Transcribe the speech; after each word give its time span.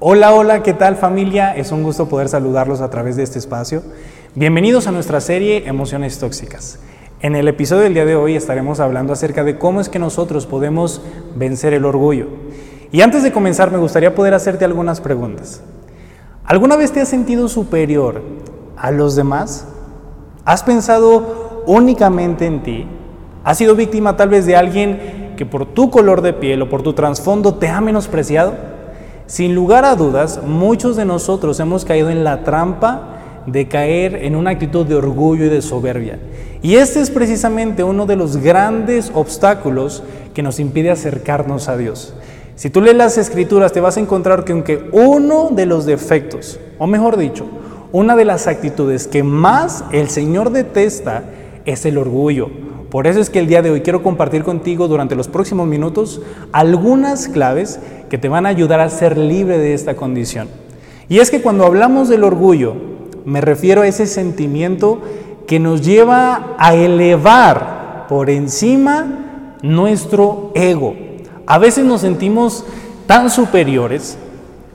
Hola, 0.00 0.34
hola, 0.34 0.64
¿qué 0.64 0.74
tal 0.74 0.96
familia? 0.96 1.54
Es 1.54 1.70
un 1.70 1.84
gusto 1.84 2.08
poder 2.08 2.28
saludarlos 2.28 2.80
a 2.80 2.90
través 2.90 3.14
de 3.14 3.22
este 3.22 3.38
espacio. 3.38 3.80
Bienvenidos 4.34 4.88
a 4.88 4.90
nuestra 4.90 5.20
serie 5.20 5.68
Emociones 5.68 6.18
Tóxicas. 6.18 6.80
En 7.20 7.36
el 7.36 7.46
episodio 7.46 7.84
del 7.84 7.94
día 7.94 8.04
de 8.04 8.16
hoy 8.16 8.34
estaremos 8.34 8.80
hablando 8.80 9.12
acerca 9.12 9.44
de 9.44 9.56
cómo 9.56 9.80
es 9.80 9.88
que 9.88 10.00
nosotros 10.00 10.46
podemos 10.46 11.00
vencer 11.36 11.74
el 11.74 11.84
orgullo. 11.84 12.26
Y 12.90 13.02
antes 13.02 13.22
de 13.22 13.30
comenzar 13.30 13.70
me 13.70 13.78
gustaría 13.78 14.16
poder 14.16 14.34
hacerte 14.34 14.64
algunas 14.64 15.00
preguntas. 15.00 15.62
¿Alguna 16.44 16.74
vez 16.74 16.90
te 16.90 17.00
has 17.00 17.08
sentido 17.08 17.48
superior 17.48 18.20
a 18.76 18.90
los 18.90 19.14
demás? 19.14 19.68
¿Has 20.44 20.64
pensado 20.64 21.62
únicamente 21.66 22.46
en 22.46 22.64
ti? 22.64 22.88
¿Has 23.44 23.58
sido 23.58 23.76
víctima 23.76 24.16
tal 24.16 24.28
vez 24.28 24.44
de 24.44 24.56
alguien 24.56 25.34
que 25.36 25.46
por 25.46 25.66
tu 25.66 25.88
color 25.92 26.20
de 26.20 26.32
piel 26.32 26.62
o 26.62 26.68
por 26.68 26.82
tu 26.82 26.94
trasfondo 26.94 27.54
te 27.54 27.68
ha 27.68 27.80
menospreciado? 27.80 28.73
Sin 29.26 29.54
lugar 29.54 29.86
a 29.86 29.96
dudas, 29.96 30.40
muchos 30.46 30.96
de 30.96 31.06
nosotros 31.06 31.58
hemos 31.58 31.86
caído 31.86 32.10
en 32.10 32.24
la 32.24 32.44
trampa 32.44 33.20
de 33.46 33.68
caer 33.68 34.16
en 34.16 34.36
una 34.36 34.50
actitud 34.50 34.84
de 34.84 34.96
orgullo 34.96 35.46
y 35.46 35.48
de 35.48 35.62
soberbia. 35.62 36.18
Y 36.60 36.74
este 36.74 37.00
es 37.00 37.10
precisamente 37.10 37.82
uno 37.82 38.04
de 38.04 38.16
los 38.16 38.36
grandes 38.36 39.10
obstáculos 39.14 40.02
que 40.34 40.42
nos 40.42 40.60
impide 40.60 40.90
acercarnos 40.90 41.68
a 41.70 41.78
Dios. 41.78 42.14
Si 42.54 42.68
tú 42.68 42.82
lees 42.82 42.96
las 42.96 43.16
escrituras 43.16 43.72
te 43.72 43.80
vas 43.80 43.96
a 43.96 44.00
encontrar 44.00 44.44
que 44.44 44.52
aunque 44.52 44.90
uno 44.92 45.48
de 45.50 45.64
los 45.64 45.86
defectos, 45.86 46.60
o 46.78 46.86
mejor 46.86 47.16
dicho, 47.16 47.46
una 47.92 48.16
de 48.16 48.26
las 48.26 48.46
actitudes 48.46 49.06
que 49.08 49.22
más 49.22 49.84
el 49.90 50.10
Señor 50.10 50.50
detesta 50.50 51.24
es 51.64 51.86
el 51.86 51.96
orgullo. 51.96 52.50
Por 52.90 53.08
eso 53.08 53.18
es 53.20 53.28
que 53.28 53.40
el 53.40 53.48
día 53.48 53.60
de 53.60 53.70
hoy 53.70 53.80
quiero 53.80 54.04
compartir 54.04 54.44
contigo 54.44 54.86
durante 54.86 55.16
los 55.16 55.26
próximos 55.26 55.66
minutos 55.66 56.20
algunas 56.52 57.26
claves 57.26 57.80
que 58.14 58.18
te 58.18 58.28
van 58.28 58.46
a 58.46 58.50
ayudar 58.50 58.78
a 58.78 58.88
ser 58.90 59.18
libre 59.18 59.58
de 59.58 59.74
esta 59.74 59.96
condición. 59.96 60.46
Y 61.08 61.18
es 61.18 61.32
que 61.32 61.42
cuando 61.42 61.66
hablamos 61.66 62.08
del 62.08 62.22
orgullo, 62.22 62.76
me 63.24 63.40
refiero 63.40 63.82
a 63.82 63.88
ese 63.88 64.06
sentimiento 64.06 65.00
que 65.48 65.58
nos 65.58 65.84
lleva 65.84 66.54
a 66.56 66.76
elevar 66.76 68.06
por 68.08 68.30
encima 68.30 69.56
nuestro 69.62 70.52
ego. 70.54 70.94
A 71.44 71.58
veces 71.58 71.84
nos 71.84 72.02
sentimos 72.02 72.64
tan 73.08 73.30
superiores, 73.30 74.16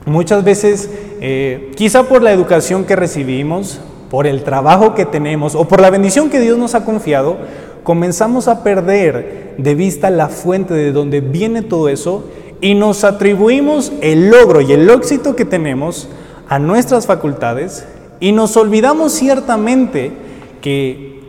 muchas 0.04 0.44
veces 0.44 0.90
eh, 1.22 1.72
quizá 1.76 2.02
por 2.02 2.22
la 2.22 2.32
educación 2.32 2.84
que 2.84 2.94
recibimos, 2.94 3.80
por 4.10 4.26
el 4.26 4.44
trabajo 4.44 4.94
que 4.94 5.06
tenemos 5.06 5.54
o 5.54 5.66
por 5.66 5.80
la 5.80 5.88
bendición 5.88 6.28
que 6.28 6.40
Dios 6.40 6.58
nos 6.58 6.74
ha 6.74 6.84
confiado, 6.84 7.38
comenzamos 7.84 8.48
a 8.48 8.62
perder 8.62 9.54
de 9.56 9.74
vista 9.74 10.10
la 10.10 10.28
fuente 10.28 10.74
de 10.74 10.92
donde 10.92 11.22
viene 11.22 11.62
todo 11.62 11.88
eso 11.88 12.24
y 12.60 12.74
nos 12.74 13.04
atribuimos 13.04 13.92
el 14.00 14.30
logro 14.30 14.60
y 14.60 14.72
el 14.72 14.88
éxito 14.90 15.34
que 15.34 15.44
tenemos 15.44 16.08
a 16.48 16.58
nuestras 16.58 17.06
facultades 17.06 17.86
y 18.20 18.32
nos 18.32 18.56
olvidamos 18.56 19.12
ciertamente 19.12 20.12
que 20.60 21.20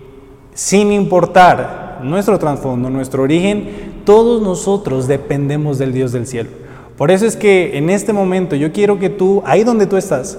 sin 0.54 0.92
importar 0.92 2.02
nuestro 2.04 2.38
trasfondo, 2.38 2.90
nuestro 2.90 3.24
origen, 3.24 4.02
todos 4.06 4.42
nosotros 4.42 5.08
dependemos 5.08 5.78
del 5.78 5.94
Dios 5.94 6.12
del 6.12 6.28
cielo. 6.28 6.50
Por 6.98 7.12
eso 7.12 7.26
es 7.26 7.36
que 7.36 7.78
en 7.78 7.90
este 7.90 8.14
momento 8.14 8.56
yo 8.56 8.72
quiero 8.72 9.00
que 9.00 9.09
tú, 9.09 9.42
ahí 9.46 9.64
donde 9.64 9.88
tú 9.88 9.98
estás, 9.98 10.38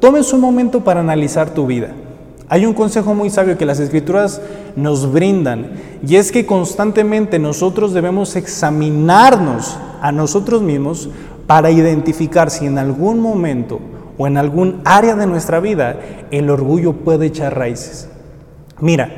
tomes 0.00 0.32
un 0.32 0.40
momento 0.40 0.80
para 0.82 1.00
analizar 1.00 1.52
tu 1.52 1.66
vida. 1.66 1.92
Hay 2.52 2.66
un 2.66 2.74
consejo 2.74 3.14
muy 3.14 3.30
sabio 3.30 3.56
que 3.56 3.64
las 3.64 3.78
escrituras 3.78 4.42
nos 4.74 5.12
brindan 5.12 5.70
y 6.04 6.16
es 6.16 6.32
que 6.32 6.46
constantemente 6.46 7.38
nosotros 7.38 7.92
debemos 7.92 8.34
examinarnos 8.34 9.78
a 10.02 10.10
nosotros 10.10 10.60
mismos 10.60 11.08
para 11.46 11.70
identificar 11.70 12.50
si 12.50 12.66
en 12.66 12.78
algún 12.78 13.20
momento 13.20 13.78
o 14.18 14.26
en 14.26 14.36
algún 14.36 14.80
área 14.84 15.14
de 15.14 15.28
nuestra 15.28 15.60
vida 15.60 16.00
el 16.32 16.50
orgullo 16.50 16.92
puede 16.92 17.26
echar 17.26 17.56
raíces. 17.56 18.08
Mira, 18.80 19.08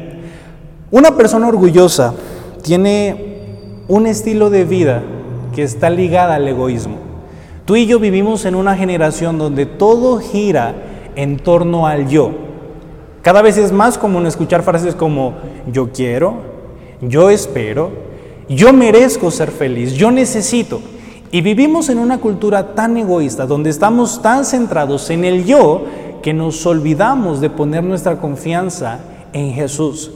una 0.90 1.16
persona 1.16 1.48
orgullosa 1.48 2.12
tiene 2.60 3.38
un 3.88 4.06
estilo 4.06 4.50
de 4.50 4.66
vida 4.66 5.02
que 5.54 5.62
está 5.62 5.88
ligada 5.88 6.34
al 6.34 6.46
egoísmo. 6.46 6.98
Tú 7.64 7.76
y 7.76 7.86
yo 7.86 7.98
vivimos 7.98 8.44
en 8.44 8.56
una 8.56 8.76
generación 8.76 9.38
donde 9.38 9.64
todo 9.64 10.18
gira 10.18 10.74
en 11.16 11.38
torno 11.38 11.86
al 11.86 12.08
yo. 12.08 12.51
Cada 13.22 13.40
vez 13.40 13.56
es 13.56 13.70
más 13.72 13.98
común 13.98 14.26
escuchar 14.26 14.62
frases 14.62 14.96
como 14.96 15.34
yo 15.70 15.90
quiero, 15.92 16.34
yo 17.00 17.30
espero, 17.30 17.90
yo 18.48 18.72
merezco 18.72 19.30
ser 19.30 19.50
feliz, 19.50 19.94
yo 19.94 20.10
necesito. 20.10 20.80
Y 21.30 21.40
vivimos 21.40 21.88
en 21.88 21.98
una 21.98 22.18
cultura 22.18 22.74
tan 22.74 22.96
egoísta, 22.96 23.46
donde 23.46 23.70
estamos 23.70 24.20
tan 24.20 24.44
centrados 24.44 25.08
en 25.10 25.24
el 25.24 25.44
yo, 25.44 25.84
que 26.20 26.34
nos 26.34 26.66
olvidamos 26.66 27.40
de 27.40 27.48
poner 27.48 27.82
nuestra 27.82 28.18
confianza 28.18 29.00
en 29.32 29.52
Jesús. 29.52 30.10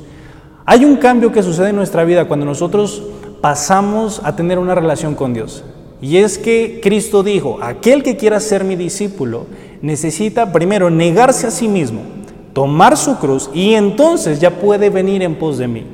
Hay 0.65 0.85
un 0.85 0.97
cambio 0.97 1.31
que 1.31 1.43
sucede 1.43 1.71
en 1.71 1.77
nuestra 1.77 2.05
vida 2.05 2.27
cuando 2.27 2.45
nosotros 2.45 3.03
pasamos 3.41 4.21
a 4.25 4.35
tener 4.35 4.59
una 4.59 4.75
relación 4.75 5.15
con 5.15 5.33
Dios. 5.33 5.65
Y 6.01 6.19
es 6.19 6.39
que 6.39 6.81
Cristo 6.83 7.23
dijo, 7.23 7.59
aquel 7.63 8.03
que 8.03 8.17
quiera 8.17 8.41
ser 8.41 8.65
mi 8.65 8.77
discípulo 8.77 9.47
necesita 9.81 10.53
primero 10.53 10.91
negarse 10.91 11.47
a 11.47 11.51
sí 11.51 11.69
mismo, 11.69 12.03
tomar 12.57 12.97
su 12.97 13.19
cruz 13.19 13.51
y 13.53 13.75
entonces 13.75 14.41
ya 14.41 14.49
puede 14.49 14.89
venir 14.89 15.23
en 15.23 15.35
pos 15.35 15.59
de 15.59 15.69
mí. 15.69 15.85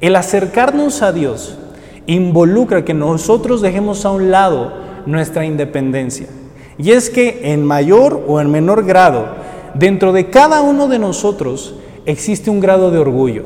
El 0.00 0.14
acercarnos 0.14 1.02
a 1.02 1.10
Dios 1.10 1.58
involucra 2.06 2.84
que 2.84 2.94
nosotros 2.94 3.60
dejemos 3.60 4.04
a 4.04 4.12
un 4.12 4.30
lado 4.30 4.72
nuestra 5.04 5.44
independencia. 5.44 6.28
Y 6.78 6.92
es 6.92 7.10
que 7.10 7.52
en 7.52 7.64
mayor 7.64 8.22
o 8.28 8.40
en 8.40 8.52
menor 8.52 8.84
grado, 8.84 9.26
dentro 9.74 10.12
de 10.12 10.30
cada 10.30 10.62
uno 10.62 10.86
de 10.86 11.00
nosotros 11.00 11.74
existe 12.04 12.50
un 12.50 12.60
grado 12.60 12.92
de 12.92 13.00
orgullo. 13.00 13.42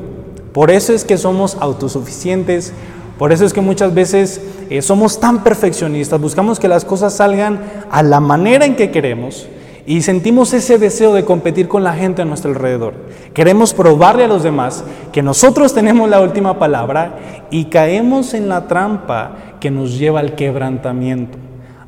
Por 0.53 0.69
eso 0.69 0.93
es 0.93 1.03
que 1.03 1.17
somos 1.17 1.57
autosuficientes, 1.59 2.73
por 3.17 3.31
eso 3.31 3.43
es 3.43 3.53
que 3.53 3.61
muchas 3.61 3.91
veces 3.95 4.39
eh, 4.69 4.83
somos 4.83 5.19
tan 5.19 5.43
perfeccionistas, 5.43 6.21
buscamos 6.21 6.59
que 6.59 6.67
las 6.67 6.85
cosas 6.85 7.15
salgan 7.15 7.59
a 7.89 8.03
la 8.03 8.19
manera 8.19 8.67
en 8.67 8.75
que 8.75 8.91
queremos 8.91 9.47
y 9.85 10.01
sentimos 10.01 10.53
ese 10.53 10.77
deseo 10.77 11.13
de 11.13 11.25
competir 11.25 11.67
con 11.67 11.83
la 11.83 11.93
gente 11.93 12.21
a 12.21 12.25
nuestro 12.25 12.51
alrededor. 12.51 12.93
Queremos 13.33 13.73
probarle 13.73 14.25
a 14.25 14.27
los 14.27 14.43
demás 14.43 14.83
que 15.11 15.23
nosotros 15.23 15.73
tenemos 15.73 16.09
la 16.09 16.21
última 16.21 16.59
palabra 16.59 17.47
y 17.49 17.65
caemos 17.65 18.33
en 18.33 18.49
la 18.49 18.67
trampa 18.67 19.35
que 19.59 19.71
nos 19.71 19.97
lleva 19.97 20.19
al 20.19 20.35
quebrantamiento. 20.35 21.37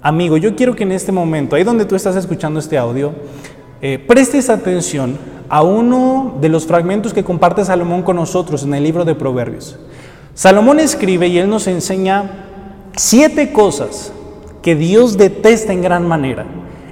Amigo, 0.01 0.37
yo 0.37 0.55
quiero 0.55 0.75
que 0.75 0.83
en 0.83 0.91
este 0.91 1.11
momento, 1.11 1.55
ahí 1.55 1.63
donde 1.63 1.85
tú 1.85 1.95
estás 1.95 2.15
escuchando 2.15 2.59
este 2.59 2.77
audio, 2.77 3.13
eh, 3.81 3.99
prestes 3.99 4.49
atención 4.49 5.17
a 5.49 5.61
uno 5.61 6.37
de 6.41 6.49
los 6.49 6.65
fragmentos 6.65 7.13
que 7.13 7.23
comparte 7.23 7.63
Salomón 7.63 8.01
con 8.01 8.15
nosotros 8.15 8.63
en 8.63 8.73
el 8.73 8.83
libro 8.83 9.05
de 9.05 9.15
Proverbios. 9.15 9.77
Salomón 10.33 10.79
escribe 10.79 11.27
y 11.27 11.37
él 11.37 11.49
nos 11.49 11.67
enseña 11.67 12.31
siete 12.95 13.51
cosas 13.51 14.11
que 14.61 14.75
Dios 14.75 15.17
detesta 15.17 15.73
en 15.73 15.81
gran 15.81 16.07
manera. 16.07 16.45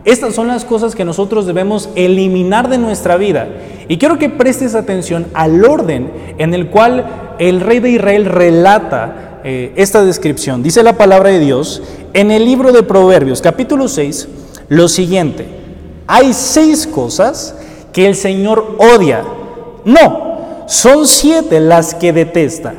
Estas 0.04 0.34
son 0.34 0.48
las 0.48 0.66
cosas 0.66 0.96
que 0.96 1.06
nosotros 1.06 1.46
debemos 1.46 1.90
eliminar 1.96 2.70
de 2.70 2.80
nuestra 2.80 3.18
vida. 3.18 3.48
Y 3.88 3.98
quiero 3.98 4.18
que 4.18 4.30
prestes 4.30 4.74
atención 4.74 5.28
al 5.34 5.64
orden 5.64 6.12
en 6.40 6.54
el 6.54 6.70
cual 6.70 7.36
el 7.38 7.62
rey 7.62 7.80
de 7.80 7.92
Israel 7.92 8.26
relata 8.26 9.40
eh, 9.44 9.74
esta 9.76 10.04
descripción. 10.04 10.64
Dice 10.64 10.82
la 10.82 10.98
palabra 10.98 11.30
de 11.30 11.40
Dios 11.40 11.84
en 12.14 12.32
el 12.32 12.46
libro 12.46 12.72
de 12.72 12.84
Proverbios, 12.84 13.42
capítulo 13.42 13.88
6, 13.88 14.28
lo 14.70 14.88
siguiente. 14.88 15.48
Hay 16.08 16.34
seis 16.34 16.88
cosas 16.88 17.56
que 17.94 18.08
el 18.08 18.16
Señor 18.16 18.78
odia. 18.80 19.24
No, 19.86 20.64
son 20.68 21.08
siete 21.08 21.60
las 21.60 21.94
que 21.94 22.12
detesta. 22.12 22.74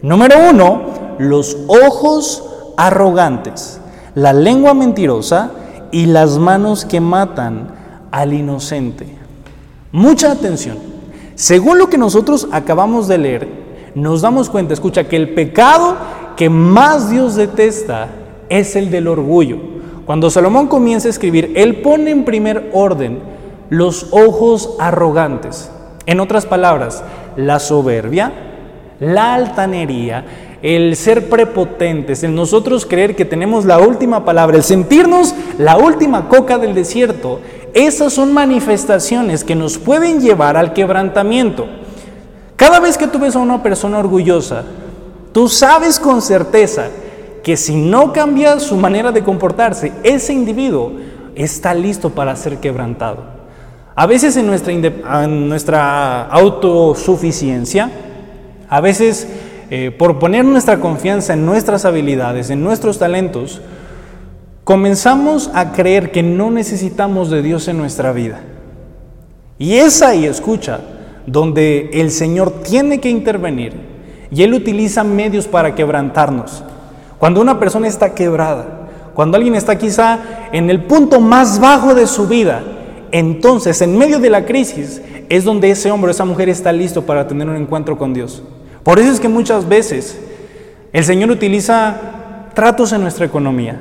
Número 0.00 0.36
uno, 0.50 1.16
los 1.18 1.56
ojos 1.66 2.44
arrogantes, 2.76 3.78
la 4.14 4.32
lengua 4.32 4.74
mentirosa, 4.74 5.50
y 5.92 6.06
las 6.06 6.38
manos 6.38 6.84
que 6.84 7.00
matan 7.00 7.68
al 8.10 8.32
inocente. 8.32 9.06
Mucha 9.92 10.32
atención. 10.32 10.78
Según 11.34 11.78
lo 11.78 11.88
que 11.88 11.98
nosotros 11.98 12.48
acabamos 12.50 13.06
de 13.08 13.18
leer, 13.18 13.48
nos 13.94 14.22
damos 14.22 14.48
cuenta, 14.48 14.74
escucha, 14.74 15.04
que 15.04 15.16
el 15.16 15.34
pecado 15.34 15.96
que 16.36 16.48
más 16.48 17.10
Dios 17.10 17.36
detesta 17.36 18.08
es 18.48 18.74
el 18.74 18.90
del 18.90 19.06
orgullo. 19.06 19.58
Cuando 20.06 20.30
Salomón 20.30 20.66
comienza 20.66 21.08
a 21.08 21.10
escribir, 21.10 21.52
él 21.56 21.82
pone 21.82 22.10
en 22.10 22.24
primer 22.24 22.70
orden 22.72 23.20
los 23.70 24.08
ojos 24.12 24.74
arrogantes. 24.78 25.70
En 26.06 26.20
otras 26.20 26.46
palabras, 26.46 27.04
la 27.36 27.58
soberbia, 27.58 28.32
la 28.98 29.34
altanería, 29.34 30.24
el 30.62 30.94
ser 30.96 31.28
prepotentes, 31.28 32.22
el 32.22 32.34
nosotros 32.34 32.86
creer 32.86 33.16
que 33.16 33.24
tenemos 33.24 33.64
la 33.64 33.80
última 33.80 34.24
palabra, 34.24 34.56
el 34.56 34.62
sentirnos 34.62 35.34
la 35.58 35.76
última 35.76 36.28
coca 36.28 36.56
del 36.56 36.74
desierto, 36.74 37.40
esas 37.74 38.12
son 38.12 38.32
manifestaciones 38.32 39.44
que 39.44 39.56
nos 39.56 39.78
pueden 39.78 40.20
llevar 40.20 40.56
al 40.56 40.72
quebrantamiento. 40.72 41.66
Cada 42.54 42.78
vez 42.78 42.96
que 42.96 43.08
tú 43.08 43.18
ves 43.18 43.34
a 43.34 43.40
una 43.40 43.62
persona 43.62 43.98
orgullosa, 43.98 44.62
tú 45.32 45.48
sabes 45.48 45.98
con 45.98 46.22
certeza 46.22 46.88
que 47.42 47.56
si 47.56 47.74
no 47.74 48.12
cambia 48.12 48.60
su 48.60 48.76
manera 48.76 49.10
de 49.10 49.24
comportarse, 49.24 49.92
ese 50.04 50.32
individuo 50.32 50.92
está 51.34 51.74
listo 51.74 52.10
para 52.10 52.36
ser 52.36 52.58
quebrantado. 52.58 53.24
A 53.96 54.06
veces 54.06 54.36
en 54.36 54.46
nuestra, 54.46 54.72
en 54.72 55.48
nuestra 55.48 56.26
autosuficiencia, 56.26 57.90
a 58.68 58.80
veces 58.80 59.26
eh, 59.74 59.90
por 59.90 60.18
poner 60.18 60.44
nuestra 60.44 60.80
confianza 60.80 61.32
en 61.32 61.46
nuestras 61.46 61.86
habilidades, 61.86 62.50
en 62.50 62.62
nuestros 62.62 62.98
talentos, 62.98 63.62
comenzamos 64.64 65.50
a 65.54 65.72
creer 65.72 66.10
que 66.10 66.22
no 66.22 66.50
necesitamos 66.50 67.30
de 67.30 67.40
Dios 67.40 67.68
en 67.68 67.78
nuestra 67.78 68.12
vida. 68.12 68.40
Y 69.58 69.76
es 69.76 70.02
ahí, 70.02 70.26
escucha, 70.26 70.80
donde 71.26 71.88
el 71.94 72.10
Señor 72.10 72.62
tiene 72.62 73.00
que 73.00 73.08
intervenir 73.08 73.72
y 74.30 74.42
Él 74.42 74.52
utiliza 74.52 75.04
medios 75.04 75.48
para 75.48 75.74
quebrantarnos. 75.74 76.62
Cuando 77.18 77.40
una 77.40 77.58
persona 77.58 77.88
está 77.88 78.14
quebrada, 78.14 78.90
cuando 79.14 79.38
alguien 79.38 79.54
está 79.54 79.78
quizá 79.78 80.18
en 80.52 80.68
el 80.68 80.82
punto 80.82 81.18
más 81.18 81.58
bajo 81.58 81.94
de 81.94 82.06
su 82.06 82.28
vida, 82.28 82.62
entonces 83.10 83.80
en 83.80 83.96
medio 83.96 84.18
de 84.18 84.28
la 84.28 84.44
crisis 84.44 85.00
es 85.30 85.44
donde 85.44 85.70
ese 85.70 85.90
hombre 85.90 86.08
o 86.08 86.10
esa 86.10 86.26
mujer 86.26 86.50
está 86.50 86.72
listo 86.72 87.06
para 87.06 87.26
tener 87.26 87.48
un 87.48 87.56
encuentro 87.56 87.96
con 87.96 88.12
Dios. 88.12 88.42
Por 88.82 88.98
eso 88.98 89.12
es 89.12 89.20
que 89.20 89.28
muchas 89.28 89.68
veces 89.68 90.18
el 90.92 91.04
Señor 91.04 91.30
utiliza 91.30 91.96
tratos 92.54 92.92
en 92.92 93.02
nuestra 93.02 93.26
economía, 93.26 93.78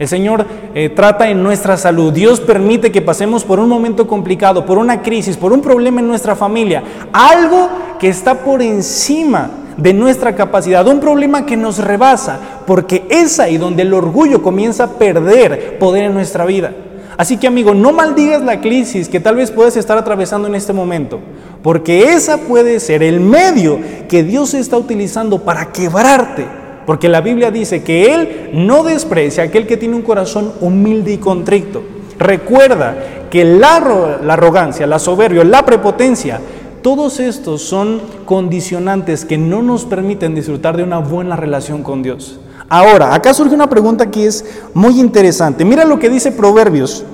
el 0.00 0.08
Señor 0.08 0.46
eh, 0.74 0.88
trata 0.88 1.28
en 1.28 1.42
nuestra 1.42 1.76
salud. 1.76 2.10
Dios 2.10 2.40
permite 2.40 2.90
que 2.90 3.02
pasemos 3.02 3.44
por 3.44 3.60
un 3.60 3.68
momento 3.68 4.06
complicado, 4.06 4.64
por 4.64 4.78
una 4.78 5.02
crisis, 5.02 5.36
por 5.36 5.52
un 5.52 5.60
problema 5.60 6.00
en 6.00 6.08
nuestra 6.08 6.34
familia. 6.34 6.82
Algo 7.12 7.68
que 7.98 8.08
está 8.08 8.42
por 8.42 8.62
encima 8.62 9.50
de 9.76 9.92
nuestra 9.92 10.34
capacidad, 10.34 10.88
un 10.88 11.00
problema 11.00 11.44
que 11.44 11.58
nos 11.58 11.76
rebasa, 11.76 12.40
porque 12.66 13.04
es 13.10 13.38
ahí 13.40 13.58
donde 13.58 13.82
el 13.82 13.92
orgullo 13.92 14.42
comienza 14.42 14.84
a 14.84 14.90
perder 14.92 15.78
poder 15.78 16.04
en 16.04 16.14
nuestra 16.14 16.46
vida. 16.46 16.72
Así 17.18 17.36
que 17.36 17.46
amigo, 17.46 17.74
no 17.74 17.92
maldigas 17.92 18.40
la 18.40 18.62
crisis 18.62 19.06
que 19.06 19.20
tal 19.20 19.36
vez 19.36 19.50
puedes 19.50 19.76
estar 19.76 19.98
atravesando 19.98 20.48
en 20.48 20.54
este 20.54 20.72
momento, 20.72 21.20
porque 21.62 22.14
esa 22.14 22.38
puede 22.38 22.80
ser 22.80 23.02
el 23.02 23.20
medio 23.20 23.78
que 24.10 24.24
Dios 24.24 24.52
está 24.52 24.76
utilizando 24.76 25.38
para 25.38 25.72
quebrarte 25.72 26.60
porque 26.90 27.08
la 27.08 27.20
Biblia 27.20 27.52
dice 27.52 27.84
que 27.84 28.12
Él 28.12 28.50
no 28.52 28.82
desprecia 28.82 29.44
a 29.44 29.46
aquel 29.46 29.64
que 29.64 29.76
tiene 29.76 29.94
un 29.94 30.02
corazón 30.02 30.52
humilde 30.60 31.12
y 31.12 31.18
contrito. 31.18 31.84
Recuerda 32.18 33.28
que 33.30 33.44
la, 33.44 34.18
la 34.20 34.32
arrogancia, 34.32 34.88
la 34.88 34.98
soberbia, 34.98 35.44
la 35.44 35.64
prepotencia, 35.64 36.40
todos 36.82 37.20
estos 37.20 37.62
son 37.62 38.02
condicionantes 38.24 39.24
que 39.24 39.38
no 39.38 39.62
nos 39.62 39.84
permiten 39.84 40.34
disfrutar 40.34 40.76
de 40.76 40.82
una 40.82 40.98
buena 40.98 41.36
relación 41.36 41.84
con 41.84 42.02
Dios. 42.02 42.40
Ahora, 42.68 43.14
acá 43.14 43.34
surge 43.34 43.54
una 43.54 43.70
pregunta 43.70 44.10
que 44.10 44.26
es 44.26 44.44
muy 44.74 44.98
interesante. 44.98 45.64
Mira 45.64 45.84
lo 45.84 46.00
que 46.00 46.10
dice 46.10 46.32
Proverbios, 46.32 47.04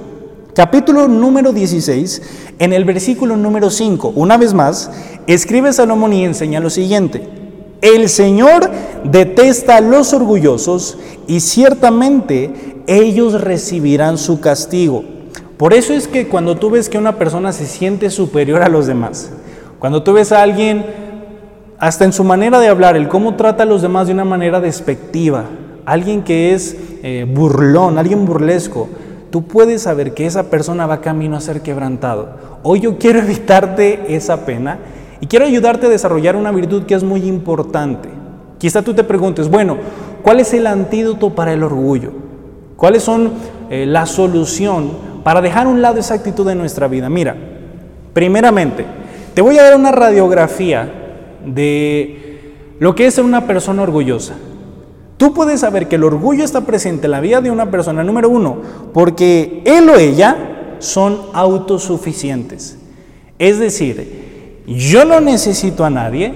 capítulo 0.57 1.07
número 1.07 1.53
16, 1.53 2.23
en 2.59 2.73
el 2.73 2.87
versículo 2.87 3.37
número 3.37 3.69
5. 3.69 4.15
Una 4.17 4.39
vez 4.39 4.55
más, 4.55 4.91
escribe 5.27 5.71
Salomón 5.75 6.15
y 6.15 6.25
enseña 6.25 6.61
lo 6.61 6.71
siguiente. 6.71 7.29
El 7.83 8.09
Señor 8.09 8.71
detesta 9.05 9.77
a 9.77 9.81
los 9.83 10.15
orgullosos 10.15 10.97
y 11.27 11.41
ciertamente 11.41 12.83
ellos 12.87 13.39
recibirán 13.43 14.17
su 14.17 14.41
castigo. 14.41 15.05
Por 15.59 15.75
eso 15.75 15.93
es 15.93 16.09
que 16.09 16.27
cuando 16.27 16.57
tú 16.57 16.71
ves 16.71 16.89
que 16.89 16.97
una 16.97 17.19
persona 17.19 17.53
se 17.53 17.67
siente 17.67 18.09
superior 18.09 18.63
a 18.63 18.71
los 18.71 18.87
demás, 18.87 19.31
cuando 19.79 20.03
tú 20.03 20.15
ves 20.15 20.33
a 20.33 20.41
alguien, 20.41 20.87
hasta 21.79 22.07
en 22.07 22.15
su 22.15 22.25
manera 22.25 22.61
de 22.61 22.69
hablar, 22.69 22.97
el 22.97 23.09
cómo 23.09 23.37
trata 23.37 23.65
a 23.65 23.67
los 23.67 23.83
demás 23.83 24.07
de 24.07 24.15
una 24.15 24.25
manera 24.25 24.59
despectiva, 24.63 25.45
alguien 25.85 26.23
que 26.23 26.55
es 26.55 26.75
eh, 27.03 27.27
burlón, 27.29 27.99
alguien 27.99 28.25
burlesco, 28.25 28.89
tú 29.31 29.45
puedes 29.45 29.83
saber 29.83 30.15
que 30.15 30.27
esa 30.27 30.51
persona 30.51 30.87
va 30.87 31.01
camino 31.01 31.37
a 31.37 31.41
ser 31.41 31.63
quebrantado. 31.63 32.31
Hoy 32.63 32.81
yo 32.81 32.99
quiero 32.99 33.19
evitarte 33.23 34.15
esa 34.15 34.45
pena 34.45 34.79
y 35.21 35.27
quiero 35.27 35.47
ayudarte 35.47 35.87
a 35.87 35.91
desarrollar 35.91 36.37
una 36.37 36.53
virtud 36.53 36.85
que 36.85 36.95
es 36.95 37.03
muy 37.03 37.23
importante. 37.27 38.09
Quizá 38.59 38.83
tú 38.83 38.95
te 38.95 39.05
preguntes, 39.05 39.49
bueno, 39.49 39.77
¿cuál 40.23 40.41
es 40.41 40.53
el 40.55 40.67
antídoto 40.67 41.35
para 41.35 41.53
el 41.53 41.63
orgullo? 41.63 42.13
¿Cuáles 42.77 43.03
son 43.03 43.33
eh, 43.71 43.87
la 43.87 44.07
solución 44.07 44.91
para 45.25 45.41
dejar 45.41 45.67
a 45.67 45.71
un 45.71 45.83
lado 45.83 45.99
esa 45.99 46.15
actitud 46.15 46.47
de 46.47 46.55
nuestra 46.55 46.89
vida? 46.89 47.09
Mira, 47.09 47.37
primeramente, 48.13 48.85
te 49.35 49.43
voy 49.43 49.59
a 49.59 49.63
dar 49.63 49.77
una 49.77 49.93
radiografía 49.93 50.91
de 51.45 52.77
lo 52.79 52.95
que 52.95 53.07
es 53.07 53.15
ser 53.15 53.25
una 53.25 53.47
persona 53.47 53.83
orgullosa. 53.83 54.35
Tú 55.17 55.33
puedes 55.33 55.61
saber 55.61 55.89
que 55.89 55.97
el 55.97 56.05
orgullo 56.05 56.45
está 56.45 56.63
presente 56.63 57.07
en 57.07 57.13
la 57.13 57.21
vida 57.21 57.41
de 57.41 57.51
una 57.51 57.71
persona, 57.71 58.05
número 58.05 58.29
uno, 58.29 58.59
porque 58.93 59.63
él 59.65 59.89
o 59.89 59.97
ella 59.97 60.75
son 60.79 61.19
autosuficientes. 61.33 62.79
Es 63.39 63.59
decir, 63.59 64.63
yo 64.67 65.05
no 65.05 65.21
necesito 65.21 65.85
a 65.85 65.91
nadie, 65.91 66.35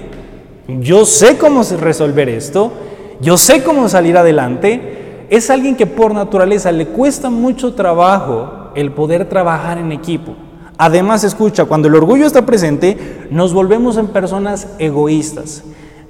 yo 0.81 1.05
sé 1.05 1.37
cómo 1.37 1.63
resolver 1.63 2.29
esto, 2.29 2.73
yo 3.21 3.37
sé 3.37 3.63
cómo 3.63 3.89
salir 3.89 4.17
adelante, 4.17 5.27
es 5.29 5.51
alguien 5.51 5.77
que 5.77 5.87
por 5.87 6.15
naturaleza 6.15 6.73
le 6.73 6.87
cuesta 6.87 7.29
mucho 7.29 7.75
trabajo 7.75 8.71
el 8.75 8.93
poder 8.93 9.29
trabajar 9.29 9.79
en 9.79 9.93
equipo. 9.93 10.35
Además, 10.79 11.25
escucha, 11.25 11.67
cuando 11.67 11.89
el 11.89 11.95
orgullo 11.95 12.27
está 12.27 12.47
presente, 12.47 13.27
nos 13.31 13.53
volvemos 13.53 13.99
en 13.99 14.09
personas 14.09 14.69
egoístas. 14.79 15.63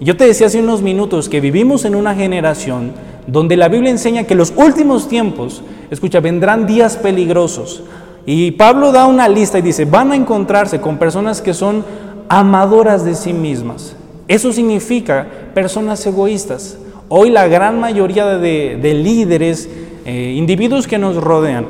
Yo 0.03 0.17
te 0.17 0.25
decía 0.25 0.47
hace 0.47 0.61
unos 0.61 0.81
minutos 0.81 1.29
que 1.29 1.43
vivimos 1.43 1.85
en 1.85 1.95
una 1.95 2.15
generación 2.15 2.93
donde 3.27 3.59
la 3.59 3.69
Biblia 3.69 3.91
enseña 3.91 4.25
que 4.25 4.35
los 4.35 4.51
últimos 4.57 5.09
tiempos, 5.09 5.63
escucha, 5.91 6.21
vendrán 6.21 6.67
días 6.67 6.97
peligrosos. 6.97 7.83
Y 8.25 8.53
Pablo 8.53 8.93
da 8.93 9.07
una 9.07 9.29
lista 9.29 9.59
y 9.59 9.63
dice, 9.63 9.85
van 9.85 10.13
a 10.13 10.17
encontrarse 10.17 10.81
con 10.81 10.97
personas 10.97 11.43
que 11.43 11.53
son 11.53 11.85
amadoras 12.31 13.05
de 13.05 13.15
sí 13.15 13.35
mismas. 13.35 13.95
Eso 14.27 14.55
significa 14.55 15.27
personas 15.53 16.07
egoístas. 16.07 16.79
Hoy 17.11 17.29
la 17.29 17.47
gran 17.47 17.79
mayoría 17.79 18.39
de, 18.39 18.95
líderes, 18.95 19.69
eh, 20.07 20.35
individuos 20.35 20.87
que 20.87 20.97
nos 20.97 21.17
rodean, 21.17 21.67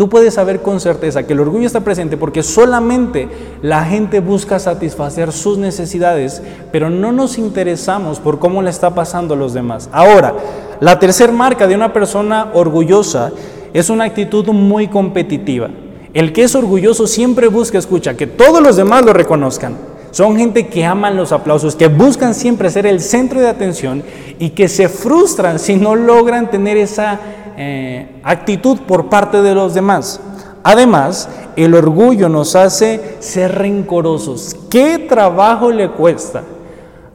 tú 0.00 0.08
puedes 0.08 0.32
saber 0.32 0.62
con 0.62 0.80
certeza 0.80 1.24
que 1.24 1.34
el 1.34 1.40
orgullo 1.40 1.66
está 1.66 1.80
presente 1.80 2.16
porque 2.16 2.42
solamente 2.42 3.28
la 3.60 3.84
gente 3.84 4.20
busca 4.20 4.58
satisfacer 4.58 5.30
sus 5.30 5.58
necesidades, 5.58 6.40
pero 6.72 6.88
no 6.88 7.12
nos 7.12 7.36
interesamos 7.36 8.18
por 8.18 8.38
cómo 8.38 8.62
le 8.62 8.70
está 8.70 8.94
pasando 8.94 9.34
a 9.34 9.36
los 9.36 9.52
demás. 9.52 9.90
Ahora, 9.92 10.34
la 10.80 10.98
tercera 10.98 11.34
marca 11.34 11.66
de 11.66 11.74
una 11.74 11.92
persona 11.92 12.48
orgullosa 12.54 13.30
es 13.74 13.90
una 13.90 14.04
actitud 14.04 14.46
muy 14.46 14.88
competitiva. 14.88 15.68
El 16.14 16.32
que 16.32 16.44
es 16.44 16.54
orgulloso 16.54 17.06
siempre 17.06 17.48
busca, 17.48 17.76
escucha, 17.76 18.16
que 18.16 18.26
todos 18.26 18.62
los 18.62 18.76
demás 18.76 19.04
lo 19.04 19.12
reconozcan. 19.12 19.76
Son 20.12 20.34
gente 20.34 20.68
que 20.68 20.82
aman 20.84 21.14
los 21.14 21.30
aplausos, 21.30 21.76
que 21.76 21.88
buscan 21.88 22.34
siempre 22.34 22.70
ser 22.70 22.86
el 22.86 23.00
centro 23.00 23.38
de 23.38 23.48
atención 23.48 24.02
y 24.38 24.50
que 24.50 24.66
se 24.68 24.88
frustran 24.88 25.58
si 25.58 25.76
no 25.76 25.94
logran 25.94 26.50
tener 26.50 26.78
esa 26.78 27.20
eh, 27.62 28.20
actitud 28.22 28.78
por 28.86 29.10
parte 29.10 29.42
de 29.42 29.54
los 29.54 29.74
demás. 29.74 30.18
Además, 30.62 31.28
el 31.56 31.74
orgullo 31.74 32.30
nos 32.30 32.56
hace 32.56 33.16
ser 33.18 33.54
rencorosos. 33.56 34.56
¿Qué 34.70 34.98
trabajo 34.98 35.70
le 35.70 35.90
cuesta 35.90 36.42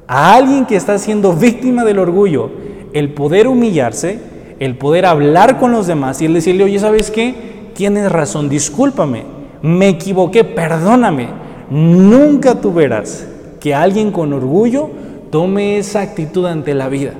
a 0.08 0.36
alguien 0.36 0.66
que 0.66 0.76
está 0.76 1.00
siendo 1.00 1.34
víctima 1.34 1.84
del 1.84 1.98
orgullo 1.98 2.52
el 2.94 3.14
poder 3.14 3.48
humillarse, 3.48 4.20
el 4.60 4.78
poder 4.78 5.06
hablar 5.08 5.58
con 5.60 5.72
los 5.72 5.88
demás 5.88 6.22
y 6.22 6.26
el 6.26 6.36
decirle, 6.36 6.64
oye, 6.64 6.80
¿sabes 6.80 7.10
qué? 7.10 7.56
tienes 7.76 8.12
razón, 8.12 8.50
discúlpame, 8.50 9.24
me 9.62 9.90
equivoqué, 9.90 10.44
perdóname. 10.44 11.28
Nunca 11.70 12.62
tú 12.62 12.72
verás 12.74 13.28
que 13.60 13.76
alguien 13.76 14.12
con 14.12 14.34
orgullo 14.34 14.90
tome 15.30 15.78
esa 15.78 16.02
actitud 16.02 16.46
ante 16.46 16.74
la 16.74 16.88
vida. 16.90 17.14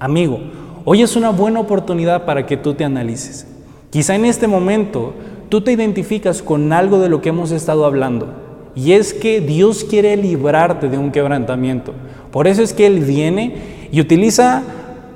Amigo, 0.00 0.40
hoy 0.84 1.02
es 1.02 1.16
una 1.16 1.30
buena 1.30 1.60
oportunidad 1.60 2.24
para 2.24 2.46
que 2.46 2.56
tú 2.56 2.74
te 2.74 2.84
analices. 2.84 3.46
Quizá 3.90 4.14
en 4.14 4.24
este 4.24 4.46
momento 4.46 5.14
tú 5.48 5.60
te 5.60 5.72
identificas 5.72 6.42
con 6.42 6.72
algo 6.72 6.98
de 6.98 7.08
lo 7.08 7.20
que 7.20 7.28
hemos 7.28 7.50
estado 7.50 7.84
hablando. 7.84 8.28
Y 8.74 8.92
es 8.92 9.12
que 9.12 9.40
Dios 9.40 9.84
quiere 9.84 10.16
librarte 10.16 10.88
de 10.88 10.96
un 10.96 11.10
quebrantamiento. 11.10 11.92
Por 12.30 12.46
eso 12.46 12.62
es 12.62 12.72
que 12.72 12.86
Él 12.86 13.00
viene 13.00 13.88
y 13.92 14.00
utiliza 14.00 14.62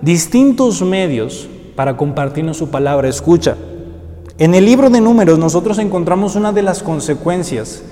distintos 0.03 0.83
medios 0.83 1.49
para 1.75 1.97
compartirnos 1.97 2.59
su 2.59 2.69
palabra. 2.69 3.09
Escucha, 3.09 3.57
en 4.39 4.55
el 4.55 4.67
libro 4.67 4.91
de 4.91 5.01
números 5.01 5.39
nosotros 5.39 5.79
encontramos 5.79 6.37
una 6.37 6.53
de 6.53 6.63
las 6.63 6.83
consecuencias 6.83 7.83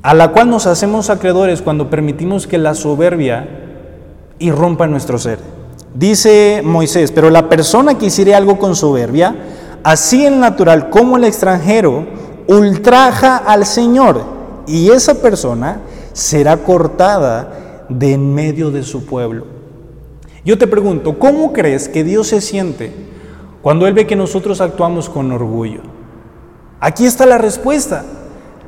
a 0.00 0.14
la 0.14 0.28
cual 0.32 0.48
nos 0.48 0.66
hacemos 0.66 1.10
acreedores 1.10 1.60
cuando 1.60 1.90
permitimos 1.90 2.46
que 2.46 2.56
la 2.56 2.74
soberbia 2.74 3.48
irrumpa 4.38 4.86
nuestro 4.86 5.18
ser. 5.18 5.38
Dice 5.94 6.62
Moisés, 6.64 7.12
pero 7.12 7.30
la 7.30 7.48
persona 7.48 7.96
que 7.96 8.06
hiciere 8.06 8.34
algo 8.34 8.58
con 8.58 8.76
soberbia, 8.76 9.34
así 9.82 10.26
el 10.26 10.38
natural 10.38 10.90
como 10.90 11.16
el 11.16 11.24
extranjero, 11.24 12.06
ultraja 12.46 13.36
al 13.36 13.66
Señor 13.66 14.22
y 14.66 14.90
esa 14.90 15.20
persona 15.22 15.80
será 16.12 16.58
cortada 16.58 17.86
de 17.88 18.12
en 18.12 18.34
medio 18.34 18.70
de 18.70 18.82
su 18.82 19.06
pueblo. 19.06 19.46
Yo 20.44 20.58
te 20.58 20.66
pregunto, 20.66 21.18
¿cómo 21.18 21.52
crees 21.52 21.88
que 21.88 22.04
Dios 22.04 22.28
se 22.28 22.40
siente 22.40 22.92
cuando 23.62 23.86
Él 23.86 23.94
ve 23.94 24.06
que 24.06 24.16
nosotros 24.16 24.60
actuamos 24.60 25.08
con 25.08 25.32
orgullo? 25.32 25.80
Aquí 26.80 27.06
está 27.06 27.26
la 27.26 27.38
respuesta. 27.38 28.04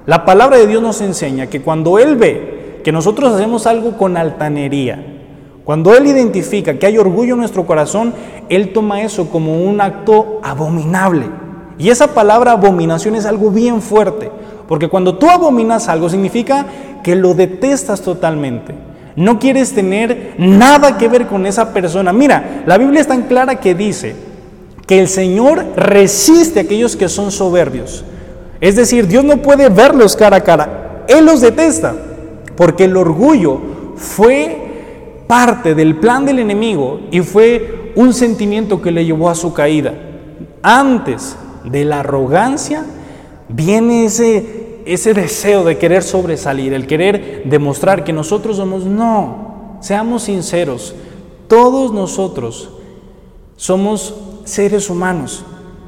La 0.06 0.24
palabra 0.24 0.58
de 0.58 0.66
Dios 0.66 0.82
nos 0.82 1.00
enseña 1.00 1.46
que 1.46 1.62
cuando 1.62 1.98
Él 1.98 2.16
ve 2.16 2.80
que 2.82 2.92
nosotros 2.92 3.34
hacemos 3.34 3.66
algo 3.66 3.96
con 3.96 4.16
altanería, 4.16 5.19
cuando 5.70 5.94
Él 5.94 6.08
identifica 6.08 6.74
que 6.74 6.86
hay 6.86 6.98
orgullo 6.98 7.34
en 7.34 7.38
nuestro 7.38 7.64
corazón, 7.64 8.12
Él 8.48 8.72
toma 8.72 9.02
eso 9.02 9.30
como 9.30 9.62
un 9.62 9.80
acto 9.80 10.40
abominable. 10.42 11.26
Y 11.78 11.90
esa 11.90 12.08
palabra 12.08 12.50
abominación 12.50 13.14
es 13.14 13.24
algo 13.24 13.52
bien 13.52 13.80
fuerte, 13.80 14.32
porque 14.66 14.88
cuando 14.88 15.16
tú 15.16 15.30
abominas 15.30 15.88
algo 15.88 16.08
significa 16.08 16.66
que 17.04 17.14
lo 17.14 17.34
detestas 17.34 18.00
totalmente. 18.00 18.74
No 19.14 19.38
quieres 19.38 19.72
tener 19.72 20.34
nada 20.38 20.98
que 20.98 21.06
ver 21.06 21.28
con 21.28 21.46
esa 21.46 21.72
persona. 21.72 22.12
Mira, 22.12 22.64
la 22.66 22.76
Biblia 22.76 23.02
es 23.02 23.06
tan 23.06 23.28
clara 23.28 23.60
que 23.60 23.76
dice 23.76 24.16
que 24.88 24.98
el 24.98 25.06
Señor 25.06 25.64
resiste 25.76 26.58
a 26.58 26.62
aquellos 26.62 26.96
que 26.96 27.08
son 27.08 27.30
soberbios. 27.30 28.04
Es 28.60 28.74
decir, 28.74 29.06
Dios 29.06 29.22
no 29.22 29.36
puede 29.36 29.68
verlos 29.68 30.16
cara 30.16 30.38
a 30.38 30.42
cara. 30.42 31.04
Él 31.06 31.24
los 31.24 31.40
detesta, 31.40 31.94
porque 32.56 32.86
el 32.86 32.96
orgullo 32.96 33.60
fue 33.94 34.59
parte 35.30 35.76
del 35.76 35.94
plan 35.94 36.26
del 36.26 36.40
enemigo 36.40 37.02
y 37.12 37.20
fue 37.20 37.92
un 37.94 38.12
sentimiento 38.12 38.82
que 38.82 38.90
le 38.90 39.04
llevó 39.04 39.30
a 39.30 39.36
su 39.36 39.52
caída. 39.52 39.94
Antes 40.60 41.36
de 41.62 41.84
la 41.84 42.00
arrogancia 42.00 42.84
viene 43.48 44.06
ese, 44.06 44.80
ese 44.86 45.14
deseo 45.14 45.62
de 45.62 45.78
querer 45.78 46.02
sobresalir, 46.02 46.72
el 46.72 46.88
querer 46.88 47.44
demostrar 47.44 48.02
que 48.02 48.12
nosotros 48.12 48.56
somos, 48.56 48.86
no, 48.86 49.78
seamos 49.80 50.24
sinceros, 50.24 50.96
todos 51.46 51.92
nosotros 51.92 52.70
somos 53.54 54.16
seres 54.42 54.90
humanos. 54.90 55.44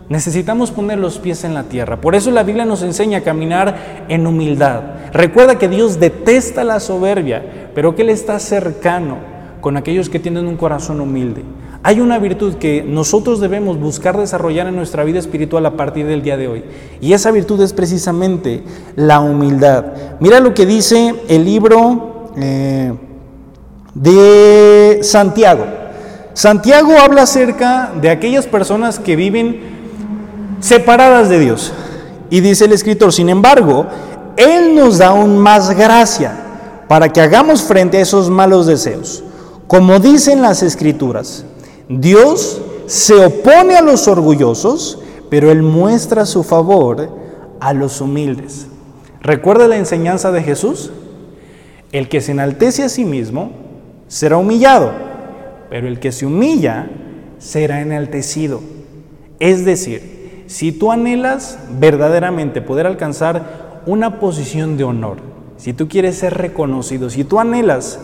Necesitamos 0.08 0.70
poner 0.70 1.00
los 1.00 1.18
pies 1.18 1.42
en 1.42 1.54
la 1.54 1.64
tierra. 1.64 2.00
Por 2.00 2.14
eso 2.14 2.30
la 2.30 2.44
Biblia 2.44 2.64
nos 2.64 2.84
enseña 2.84 3.18
a 3.18 3.22
caminar 3.22 4.04
en 4.08 4.24
humildad. 4.24 4.82
Recuerda 5.12 5.58
que 5.58 5.66
Dios 5.66 5.98
detesta 5.98 6.62
la 6.62 6.78
soberbia, 6.78 7.70
pero 7.74 7.96
que 7.96 8.02
Él 8.02 8.10
está 8.10 8.38
cercano 8.38 9.31
con 9.62 9.78
aquellos 9.78 10.10
que 10.10 10.18
tienen 10.18 10.46
un 10.46 10.56
corazón 10.56 11.00
humilde. 11.00 11.42
Hay 11.84 12.00
una 12.00 12.18
virtud 12.18 12.56
que 12.56 12.84
nosotros 12.86 13.40
debemos 13.40 13.78
buscar 13.78 14.18
desarrollar 14.18 14.66
en 14.66 14.76
nuestra 14.76 15.04
vida 15.04 15.20
espiritual 15.20 15.64
a 15.64 15.76
partir 15.76 16.06
del 16.06 16.20
día 16.20 16.36
de 16.36 16.48
hoy. 16.48 16.64
Y 17.00 17.12
esa 17.12 17.30
virtud 17.30 17.62
es 17.62 17.72
precisamente 17.72 18.64
la 18.96 19.20
humildad. 19.20 19.86
Mira 20.20 20.40
lo 20.40 20.52
que 20.52 20.66
dice 20.66 21.14
el 21.28 21.44
libro 21.44 22.32
eh, 22.36 22.92
de 23.94 24.98
Santiago. 25.02 25.64
Santiago 26.34 26.98
habla 26.98 27.22
acerca 27.22 27.92
de 28.00 28.10
aquellas 28.10 28.46
personas 28.46 28.98
que 28.98 29.16
viven 29.16 29.60
separadas 30.60 31.28
de 31.28 31.38
Dios. 31.38 31.72
Y 32.30 32.40
dice 32.40 32.64
el 32.64 32.72
escritor, 32.72 33.12
sin 33.12 33.28
embargo, 33.28 33.86
Él 34.36 34.74
nos 34.74 34.98
da 34.98 35.08
aún 35.08 35.38
más 35.38 35.70
gracia 35.76 36.32
para 36.88 37.08
que 37.08 37.20
hagamos 37.20 37.62
frente 37.62 37.98
a 37.98 38.00
esos 38.00 38.28
malos 38.28 38.66
deseos. 38.66 39.22
Como 39.72 40.00
dicen 40.00 40.42
las 40.42 40.62
escrituras, 40.62 41.46
Dios 41.88 42.60
se 42.84 43.14
opone 43.14 43.74
a 43.74 43.80
los 43.80 44.06
orgullosos, 44.06 44.98
pero 45.30 45.50
Él 45.50 45.62
muestra 45.62 46.26
su 46.26 46.42
favor 46.42 47.08
a 47.58 47.72
los 47.72 48.02
humildes. 48.02 48.66
¿Recuerda 49.22 49.68
la 49.68 49.78
enseñanza 49.78 50.30
de 50.30 50.42
Jesús? 50.42 50.92
El 51.90 52.10
que 52.10 52.20
se 52.20 52.32
enaltece 52.32 52.82
a 52.82 52.90
sí 52.90 53.06
mismo 53.06 53.52
será 54.08 54.36
humillado, 54.36 54.92
pero 55.70 55.88
el 55.88 56.00
que 56.00 56.12
se 56.12 56.26
humilla 56.26 56.90
será 57.38 57.80
enaltecido. 57.80 58.60
Es 59.40 59.64
decir, 59.64 60.44
si 60.48 60.72
tú 60.72 60.92
anhelas 60.92 61.58
verdaderamente 61.80 62.60
poder 62.60 62.86
alcanzar 62.86 63.80
una 63.86 64.20
posición 64.20 64.76
de 64.76 64.84
honor, 64.84 65.16
si 65.56 65.72
tú 65.72 65.88
quieres 65.88 66.18
ser 66.18 66.34
reconocido, 66.34 67.08
si 67.08 67.24
tú 67.24 67.40
anhelas 67.40 67.98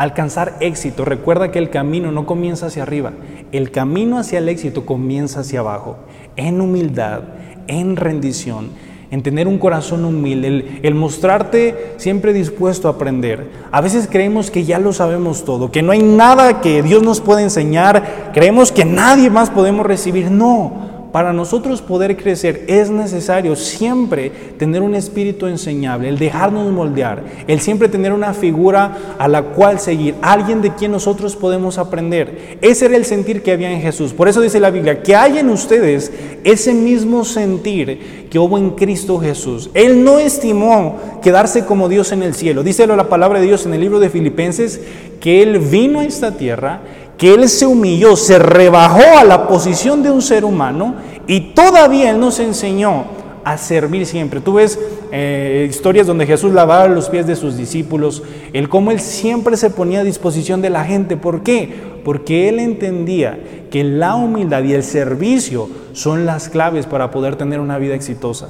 alcanzar 0.00 0.56
éxito, 0.60 1.04
recuerda 1.04 1.50
que 1.50 1.58
el 1.58 1.68
camino 1.68 2.10
no 2.10 2.24
comienza 2.24 2.68
hacia 2.68 2.84
arriba, 2.84 3.12
el 3.52 3.70
camino 3.70 4.16
hacia 4.16 4.38
el 4.38 4.48
éxito 4.48 4.86
comienza 4.86 5.40
hacia 5.40 5.60
abajo, 5.60 5.98
en 6.36 6.62
humildad, 6.62 7.20
en 7.66 7.96
rendición, 7.96 8.70
en 9.10 9.22
tener 9.22 9.46
un 9.46 9.58
corazón 9.58 10.06
humilde, 10.06 10.80
el, 10.82 10.94
mostrarte 10.94 11.92
siempre 11.98 12.32
dispuesto 12.32 12.88
a 12.88 12.92
aprender. 12.92 13.50
A 13.72 13.82
veces 13.82 14.08
creemos 14.10 14.50
que 14.50 14.64
ya 14.64 14.78
lo 14.78 14.94
sabemos 14.94 15.44
todo, 15.44 15.70
que 15.70 15.82
no 15.82 15.92
hay 15.92 16.02
nada 16.02 16.62
que 16.62 16.82
Dios 16.82 17.02
nos 17.02 17.20
pueda 17.20 17.42
enseñar, 17.42 18.30
creemos 18.32 18.72
que 18.72 18.86
nadie 18.86 19.28
más 19.28 19.50
podemos 19.50 19.84
recibir. 19.84 20.30
No, 20.30 20.89
para 21.12 21.32
nosotros 21.32 21.82
poder 21.82 22.16
crecer 22.16 22.64
es 22.68 22.90
necesario 22.90 23.56
siempre 23.56 24.30
tener 24.58 24.82
un 24.82 24.94
espíritu 24.94 25.46
enseñable, 25.46 26.08
el 26.08 26.18
dejarnos 26.18 26.70
moldear, 26.72 27.24
el 27.46 27.60
siempre 27.60 27.88
tener 27.88 28.12
una 28.12 28.34
figura 28.34 29.16
a 29.18 29.28
la 29.28 29.42
cual 29.42 29.80
seguir, 29.80 30.14
alguien 30.22 30.62
de 30.62 30.74
quien 30.74 30.92
nosotros 30.92 31.36
podemos 31.36 31.78
aprender. 31.78 32.58
Ese 32.60 32.86
era 32.86 32.96
el 32.96 33.04
sentir 33.04 33.42
que 33.42 33.52
había 33.52 33.70
en 33.70 33.80
Jesús. 33.80 34.12
Por 34.12 34.28
eso 34.28 34.40
dice 34.40 34.60
la 34.60 34.70
Biblia, 34.70 35.02
que 35.02 35.16
hay 35.16 35.38
en 35.38 35.50
ustedes 35.50 36.12
ese 36.44 36.72
mismo 36.74 37.24
sentir 37.24 38.28
que 38.30 38.38
hubo 38.38 38.56
en 38.58 38.70
Cristo 38.70 39.18
Jesús. 39.18 39.70
Él 39.74 40.04
no 40.04 40.18
estimó 40.18 40.98
quedarse 41.22 41.64
como 41.64 41.88
Dios 41.88 42.12
en 42.12 42.22
el 42.22 42.34
cielo. 42.34 42.62
Díselo 42.62 42.96
la 42.96 43.08
palabra 43.08 43.40
de 43.40 43.46
Dios 43.46 43.66
en 43.66 43.74
el 43.74 43.80
libro 43.80 43.98
de 43.98 44.10
Filipenses, 44.10 44.80
que 45.20 45.42
Él 45.42 45.58
vino 45.58 46.00
a 46.00 46.04
esta 46.04 46.36
tierra 46.36 46.80
que 47.20 47.34
Él 47.34 47.46
se 47.50 47.66
humilló, 47.66 48.16
se 48.16 48.38
rebajó 48.38 49.18
a 49.18 49.24
la 49.24 49.46
posición 49.46 50.02
de 50.02 50.10
un 50.10 50.22
ser 50.22 50.42
humano 50.42 50.94
y 51.26 51.52
todavía 51.52 52.12
Él 52.12 52.18
nos 52.18 52.40
enseñó 52.40 53.04
a 53.44 53.58
servir 53.58 54.06
siempre. 54.06 54.40
Tú 54.40 54.54
ves 54.54 54.78
eh, 55.12 55.66
historias 55.68 56.06
donde 56.06 56.24
Jesús 56.24 56.54
lavaba 56.54 56.88
los 56.88 57.10
pies 57.10 57.26
de 57.26 57.36
sus 57.36 57.58
discípulos, 57.58 58.22
el 58.54 58.70
cómo 58.70 58.90
Él 58.90 59.00
siempre 59.00 59.58
se 59.58 59.68
ponía 59.68 60.00
a 60.00 60.04
disposición 60.04 60.62
de 60.62 60.70
la 60.70 60.86
gente. 60.86 61.18
¿Por 61.18 61.42
qué? 61.42 61.70
Porque 62.06 62.48
Él 62.48 62.58
entendía 62.58 63.38
que 63.70 63.84
la 63.84 64.14
humildad 64.14 64.64
y 64.64 64.72
el 64.72 64.82
servicio 64.82 65.68
son 65.92 66.24
las 66.24 66.48
claves 66.48 66.86
para 66.86 67.10
poder 67.10 67.36
tener 67.36 67.60
una 67.60 67.76
vida 67.76 67.94
exitosa. 67.94 68.48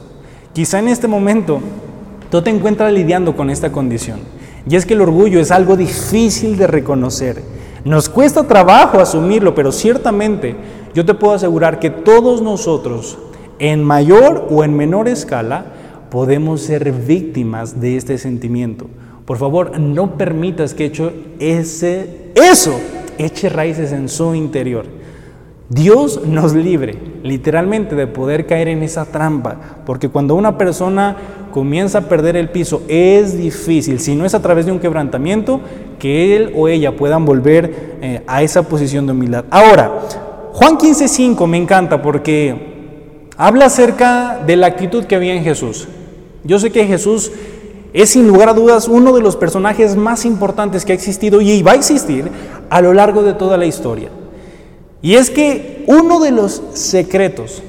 Quizá 0.53 0.79
en 0.79 0.87
este 0.87 1.09
momento 1.09 1.59
tú 2.31 2.41
te 2.41 2.51
encuentras 2.51 2.93
lidiando 2.93 3.35
con 3.35 3.51
esta 3.51 3.73
condición. 3.73 4.21
Y 4.69 4.77
es 4.77 4.87
que 4.87 4.95
el 4.95 5.01
orgullo 5.01 5.41
es 5.41 5.51
algo 5.51 5.77
difícil 5.77 6.57
de 6.57 6.69
reconocer. 6.69 7.60
Nos 7.85 8.09
cuesta 8.09 8.47
trabajo 8.47 8.99
asumirlo, 8.99 9.55
pero 9.55 9.73
ciertamente 9.73 10.57
yo 10.95 11.05
te 11.05 11.15
puedo 11.15 11.35
asegurar 11.35 11.79
que 11.79 11.91
todos 11.91 12.43
nosotros, 12.43 13.19
en 13.59 13.83
mayor 13.85 14.49
o 14.51 14.65
en 14.65 14.77
menor 14.77 15.09
escala, 15.09 15.67
podemos 16.11 16.61
ser 16.61 16.93
víctimas 16.93 17.81
de 17.81 17.97
este 17.97 18.19
sentimiento. 18.19 18.87
Por 19.25 19.39
favor, 19.39 19.79
no 19.79 20.17
permitas 20.19 20.75
que 20.75 20.85
hecho 20.85 21.13
ese, 21.39 22.33
eso 22.35 22.79
eche 23.17 23.49
raíces 23.49 23.93
en 23.93 24.09
su 24.09 24.35
interior. 24.35 24.87
Dios 25.71 26.23
nos 26.27 26.53
libre 26.53 26.99
literalmente 27.23 27.95
de 27.95 28.09
poder 28.09 28.45
caer 28.45 28.67
en 28.67 28.83
esa 28.83 29.05
trampa, 29.05 29.55
porque 29.87 30.09
cuando 30.09 30.35
una 30.35 30.59
persona 30.59 31.17
comienza 31.53 31.99
a 31.99 32.09
perder 32.09 32.37
el 32.37 32.49
piso 32.49 32.83
es 32.89 33.39
difícil, 33.39 34.01
si 34.01 34.17
no 34.17 34.25
es 34.25 34.35
a 34.35 34.43
través 34.43 34.67
de 34.67 34.73
un 34.73 34.81
quebrantamiento, 34.81 35.61
que 36.01 36.35
él 36.35 36.53
o 36.57 36.67
ella 36.67 36.97
puedan 36.97 37.25
volver 37.25 37.99
eh, 38.03 38.23
a 38.27 38.43
esa 38.43 38.65
posición 38.65 39.07
de 39.07 39.13
humildad. 39.13 39.45
Ahora, 39.49 40.01
Juan 40.55 40.77
15:5 40.77 41.47
me 41.47 41.59
encanta 41.59 42.03
porque 42.03 43.29
habla 43.37 43.67
acerca 43.67 44.41
de 44.45 44.57
la 44.57 44.67
actitud 44.67 45.05
que 45.05 45.15
había 45.15 45.35
en 45.35 45.45
Jesús. 45.45 45.87
Yo 46.43 46.59
sé 46.59 46.71
que 46.73 46.85
Jesús 46.85 47.31
es 47.93 48.11
sin 48.11 48.27
lugar 48.27 48.49
a 48.49 48.55
dudas 48.55 48.89
uno 48.89 49.13
de 49.13 49.23
los 49.23 49.37
personajes 49.37 49.95
más 49.95 50.25
importantes 50.25 50.85
que 50.85 50.91
ha 50.91 50.97
existido 50.97 51.41
y 51.41 51.63
va 51.63 51.73
a 51.73 51.77
existir 51.77 52.29
a 52.71 52.81
lo 52.81 52.93
largo 52.93 53.23
de 53.23 53.35
toda 53.35 53.57
la 53.57 53.67
historia. 53.67 54.09
Y 55.03 55.15
es 55.15 55.31
que 55.31 55.85
uno 55.87 56.21
de 56.21 56.31
los 56.31 56.63
secretos 56.75 57.63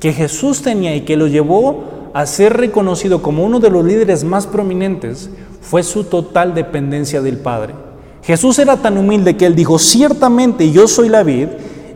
que 0.00 0.12
Jesús 0.12 0.62
tenía 0.62 0.94
y 0.94 1.02
que 1.02 1.16
lo 1.16 1.26
llevó 1.26 1.84
a 2.12 2.26
ser 2.26 2.56
reconocido 2.56 3.22
como 3.22 3.44
uno 3.44 3.58
de 3.58 3.70
los 3.70 3.84
líderes 3.84 4.22
más 4.22 4.46
prominentes 4.46 5.30
fue 5.62 5.82
su 5.82 6.04
total 6.04 6.54
dependencia 6.54 7.22
del 7.22 7.38
Padre. 7.38 7.74
Jesús 8.22 8.58
era 8.58 8.76
tan 8.76 8.98
humilde 8.98 9.36
que 9.36 9.46
él 9.46 9.54
dijo, 9.54 9.78
ciertamente 9.78 10.70
yo 10.70 10.86
soy 10.86 11.08
la 11.08 11.22
vid 11.22 11.48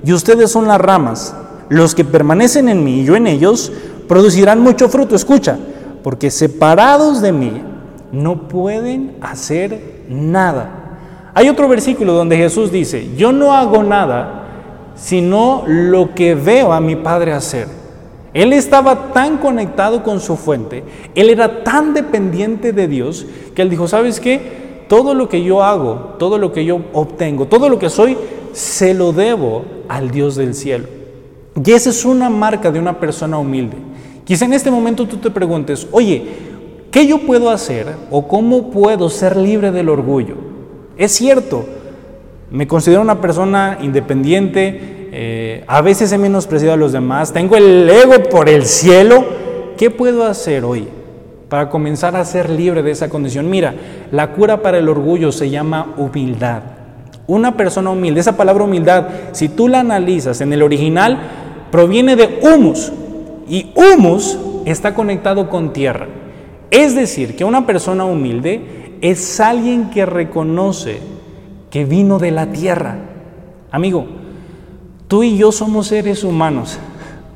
y 0.05 0.13
ustedes 0.13 0.51
son 0.51 0.67
las 0.67 0.81
ramas. 0.81 1.35
Los 1.69 1.95
que 1.95 2.05
permanecen 2.05 2.69
en 2.69 2.83
mí 2.83 3.01
y 3.01 3.05
yo 3.05 3.15
en 3.15 3.27
ellos 3.27 3.71
producirán 4.09 4.61
mucho 4.61 4.89
fruto. 4.89 5.15
Escucha, 5.15 5.59
porque 6.03 6.31
separados 6.31 7.21
de 7.21 7.33
mí 7.33 7.63
no 8.11 8.49
pueden 8.49 9.17
hacer 9.21 10.05
nada. 10.09 11.31
Hay 11.35 11.49
otro 11.49 11.69
versículo 11.69 12.15
donde 12.15 12.37
Jesús 12.37 12.73
dice, 12.73 13.11
yo 13.17 13.33
no 13.33 13.53
hago 13.53 13.83
nada 13.83 14.38
sino 14.99 15.65
lo 15.67 16.15
que 16.15 16.35
veo 16.35 16.73
a 16.73 16.81
mi 16.81 16.97
Padre 16.97 17.33
hacer. 17.33 17.69
Él 18.35 18.53
estaba 18.53 19.13
tan 19.13 19.39
conectado 19.39 20.03
con 20.03 20.21
su 20.21 20.37
fuente, 20.37 20.85
él 21.15 21.31
era 21.31 21.65
tan 21.65 21.95
dependiente 21.95 22.73
de 22.73 22.87
Dios, 22.87 23.27
que 23.55 23.63
él 23.63 23.71
dijo, 23.71 23.89
¿sabes 23.89 24.21
qué? 24.21 24.85
Todo 24.89 25.15
lo 25.15 25.29
que 25.29 25.43
yo 25.43 25.63
hago, 25.63 26.17
todo 26.19 26.39
lo 26.39 26.53
que 26.53 26.65
yo 26.65 26.81
obtengo, 26.93 27.47
todo 27.47 27.69
lo 27.69 27.79
que 27.79 27.89
soy, 27.89 28.17
se 28.53 28.93
lo 28.93 29.13
debo 29.13 29.65
al 29.89 30.11
Dios 30.11 30.37
del 30.37 30.55
cielo. 30.55 30.87
Y 31.65 31.73
esa 31.73 31.91
es 31.91 32.05
una 32.05 32.31
marca 32.31 32.71
de 32.71 32.79
una 32.79 33.01
persona 33.01 33.39
humilde. 33.39 33.77
Quizá 34.25 34.45
en 34.45 34.53
este 34.53 34.71
momento 34.71 35.07
tú 35.07 35.17
te 35.17 35.31
preguntes, 35.31 35.87
oye, 35.91 36.23
¿qué 36.91 37.07
yo 37.07 37.21
puedo 37.21 37.51
hacer 37.51 37.87
o 38.11 38.29
cómo 38.29 38.71
puedo 38.71 39.09
ser 39.09 39.37
libre 39.37 39.71
del 39.71 39.89
orgullo? 39.89 40.37
Es 40.97 41.13
cierto, 41.13 41.65
me 42.51 42.67
considero 42.67 43.03
una 43.03 43.21
persona 43.21 43.79
independiente, 43.83 45.09
eh, 45.13 45.65
a 45.67 45.83
veces 45.83 46.13
he 46.13 46.19
menospreciado 46.19 46.75
a 46.75 46.77
los 46.77 46.93
demás, 46.93 47.33
tengo 47.33 47.57
el 47.57 47.89
ego 47.89 48.23
por 48.31 48.49
el 48.49 48.65
cielo. 48.65 49.25
¿Qué 49.77 49.91
puedo 49.91 50.25
hacer 50.25 50.65
hoy 50.65 50.89
para 51.49 51.71
comenzar 51.71 52.17
a 52.17 52.25
ser 52.25 52.51
libre 52.51 52.83
de 52.83 52.91
esa 52.91 53.09
condición? 53.09 53.49
Mira, 53.49 53.75
la 54.11 54.33
cura 54.33 54.63
para 54.63 54.79
el 54.79 54.89
orgullo 54.89 55.31
se 55.31 55.51
llama 55.51 55.95
humildad. 55.97 56.63
Una 57.27 57.57
persona 57.57 57.91
humilde, 57.91 58.21
esa 58.21 58.37
palabra 58.37 58.65
humildad, 58.65 59.09
si 59.33 59.51
tú 59.51 59.69
la 59.69 59.81
analizas 59.81 60.41
en 60.41 60.53
el 60.53 60.63
original, 60.63 61.19
proviene 61.71 62.17
de 62.17 62.41
humus 62.43 62.91
y 63.47 63.73
humus 63.75 64.39
está 64.65 64.95
conectado 64.95 65.49
con 65.51 65.73
tierra. 65.73 66.07
Es 66.71 66.95
decir, 66.95 67.37
que 67.37 67.45
una 67.45 67.67
persona 67.67 68.05
humilde 68.05 68.97
es 69.01 69.41
alguien 69.41 69.91
que 69.91 70.07
reconoce 70.07 71.01
que 71.71 71.85
vino 71.85 72.19
de 72.19 72.31
la 72.31 72.53
tierra. 72.53 72.99
Amigo, 73.71 74.07
tú 75.07 75.23
y 75.23 75.37
yo 75.37 75.53
somos 75.53 75.89
seres 75.89 76.25
humanos, 76.25 76.79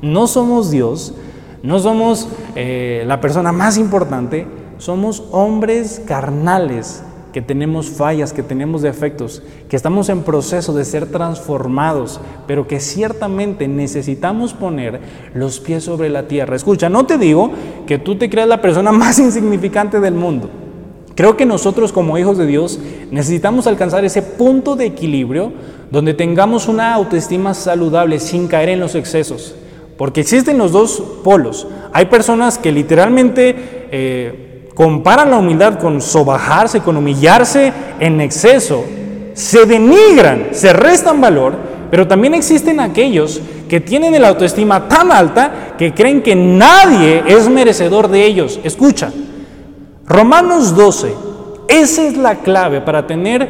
no 0.01 0.27
somos 0.27 0.71
Dios, 0.71 1.13
no 1.61 1.79
somos 1.79 2.27
eh, 2.55 3.03
la 3.07 3.21
persona 3.21 3.51
más 3.51 3.77
importante, 3.77 4.47
somos 4.77 5.23
hombres 5.31 6.01
carnales 6.05 7.03
que 7.33 7.41
tenemos 7.41 7.89
fallas, 7.89 8.31
que 8.31 8.43
tenemos 8.43 8.83
defectos, 8.83 9.41
que 9.67 9.75
estamos 9.75 10.07
en 10.09 10.21
proceso 10.21 10.73
de 10.73 10.85
ser 10.85 11.07
transformados, 11.07 12.21
pero 12.45 12.67
que 12.67 12.79
ciertamente 12.79 13.67
necesitamos 13.67 14.53
poner 14.53 15.01
los 15.33 15.59
pies 15.59 15.83
sobre 15.83 16.09
la 16.09 16.27
tierra. 16.27 16.55
Escucha, 16.55 16.89
no 16.89 17.07
te 17.07 17.17
digo 17.17 17.51
que 17.87 17.97
tú 17.97 18.15
te 18.17 18.29
creas 18.29 18.47
la 18.47 18.61
persona 18.61 18.91
más 18.93 19.17
insignificante 19.19 19.99
del 19.99 20.13
mundo. 20.13 20.49
Creo 21.15 21.37
que 21.37 21.45
nosotros 21.45 21.91
como 21.91 22.17
hijos 22.17 22.37
de 22.37 22.47
Dios 22.47 22.79
necesitamos 23.11 23.67
alcanzar 23.67 24.03
ese 24.03 24.21
punto 24.21 24.75
de 24.75 24.85
equilibrio 24.85 25.51
donde 25.91 26.15
tengamos 26.15 26.67
una 26.67 26.93
autoestima 26.95 27.53
saludable 27.53 28.19
sin 28.19 28.47
caer 28.47 28.69
en 28.69 28.79
los 28.79 28.95
excesos. 28.95 29.53
Porque 29.97 30.21
existen 30.21 30.57
los 30.57 30.71
dos 30.71 31.03
polos. 31.23 31.67
Hay 31.93 32.05
personas 32.05 32.57
que 32.57 32.71
literalmente 32.71 33.55
eh, 33.91 34.69
comparan 34.73 35.29
la 35.29 35.37
humildad 35.37 35.77
con 35.79 36.01
sobajarse, 36.01 36.79
con 36.79 36.97
humillarse 36.97 37.71
en 37.99 38.19
exceso, 38.19 38.83
se 39.33 39.65
denigran, 39.67 40.47
se 40.51 40.73
restan 40.73 41.21
valor, 41.21 41.55
pero 41.91 42.07
también 42.07 42.33
existen 42.33 42.79
aquellos 42.79 43.39
que 43.69 43.79
tienen 43.79 44.19
la 44.19 44.29
autoestima 44.29 44.87
tan 44.87 45.11
alta 45.11 45.75
que 45.77 45.93
creen 45.93 46.23
que 46.23 46.35
nadie 46.35 47.23
es 47.27 47.47
merecedor 47.49 48.07
de 48.07 48.25
ellos. 48.25 48.59
Escucha, 48.63 49.11
Romanos 50.13 50.75
12, 50.75 51.11
esa 51.67 52.03
es 52.03 52.15
la 52.15 52.35
clave 52.41 52.81
para 52.81 53.07
tener 53.07 53.49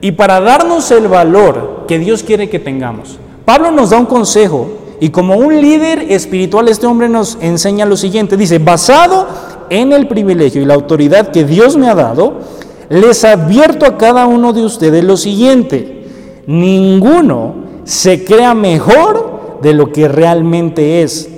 y 0.00 0.10
para 0.10 0.40
darnos 0.40 0.90
el 0.90 1.06
valor 1.06 1.84
que 1.86 2.00
Dios 2.00 2.24
quiere 2.24 2.50
que 2.50 2.58
tengamos. 2.58 3.20
Pablo 3.44 3.70
nos 3.70 3.90
da 3.90 3.98
un 3.98 4.06
consejo 4.06 4.66
y 4.98 5.10
como 5.10 5.36
un 5.36 5.60
líder 5.60 6.10
espiritual 6.10 6.66
este 6.66 6.88
hombre 6.88 7.08
nos 7.08 7.38
enseña 7.40 7.86
lo 7.86 7.96
siguiente, 7.96 8.36
dice, 8.36 8.58
basado 8.58 9.28
en 9.70 9.92
el 9.92 10.08
privilegio 10.08 10.60
y 10.60 10.64
la 10.64 10.74
autoridad 10.74 11.30
que 11.30 11.44
Dios 11.44 11.76
me 11.76 11.88
ha 11.88 11.94
dado, 11.94 12.40
les 12.88 13.24
advierto 13.24 13.86
a 13.86 13.96
cada 13.96 14.26
uno 14.26 14.52
de 14.52 14.64
ustedes 14.64 15.04
lo 15.04 15.16
siguiente, 15.16 16.04
ninguno 16.48 17.54
se 17.84 18.24
crea 18.24 18.54
mejor 18.54 19.60
de 19.62 19.72
lo 19.72 19.92
que 19.92 20.08
realmente 20.08 21.04
es. 21.04 21.28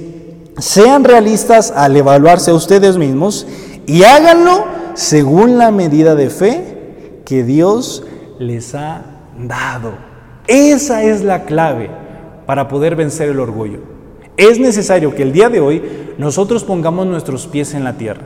Sean 0.57 1.05
realistas 1.05 1.71
al 1.71 1.95
evaluarse 1.99 2.51
a 2.51 2.55
ustedes 2.55 2.97
mismos 2.97 3.47
y 3.87 4.03
háganlo 4.05 4.65
según 4.95 5.59
la 5.59 5.71
medida 5.71 6.15
de 6.15 6.31
fe 6.31 7.21
que 7.25 7.45
Dios 7.45 8.05
les 8.39 8.75
ha 8.75 9.03
dado. 9.39 9.93
Esa 10.47 11.03
es 11.03 11.23
la 11.23 11.45
clave 11.45 11.91
para 12.47 12.69
poder 12.69 12.97
vencer 12.97 13.29
el 13.29 13.41
orgullo. 13.41 13.81
Es 14.37 14.59
necesario 14.59 15.15
que 15.15 15.23
el 15.23 15.33
día 15.33 15.49
de 15.49 15.61
hoy 15.61 15.83
nosotros 16.19 16.65
pongamos 16.65 17.07
nuestros 17.07 17.47
pies 17.47 17.75
en 17.75 17.85
la 17.85 17.95
tierra, 17.95 18.23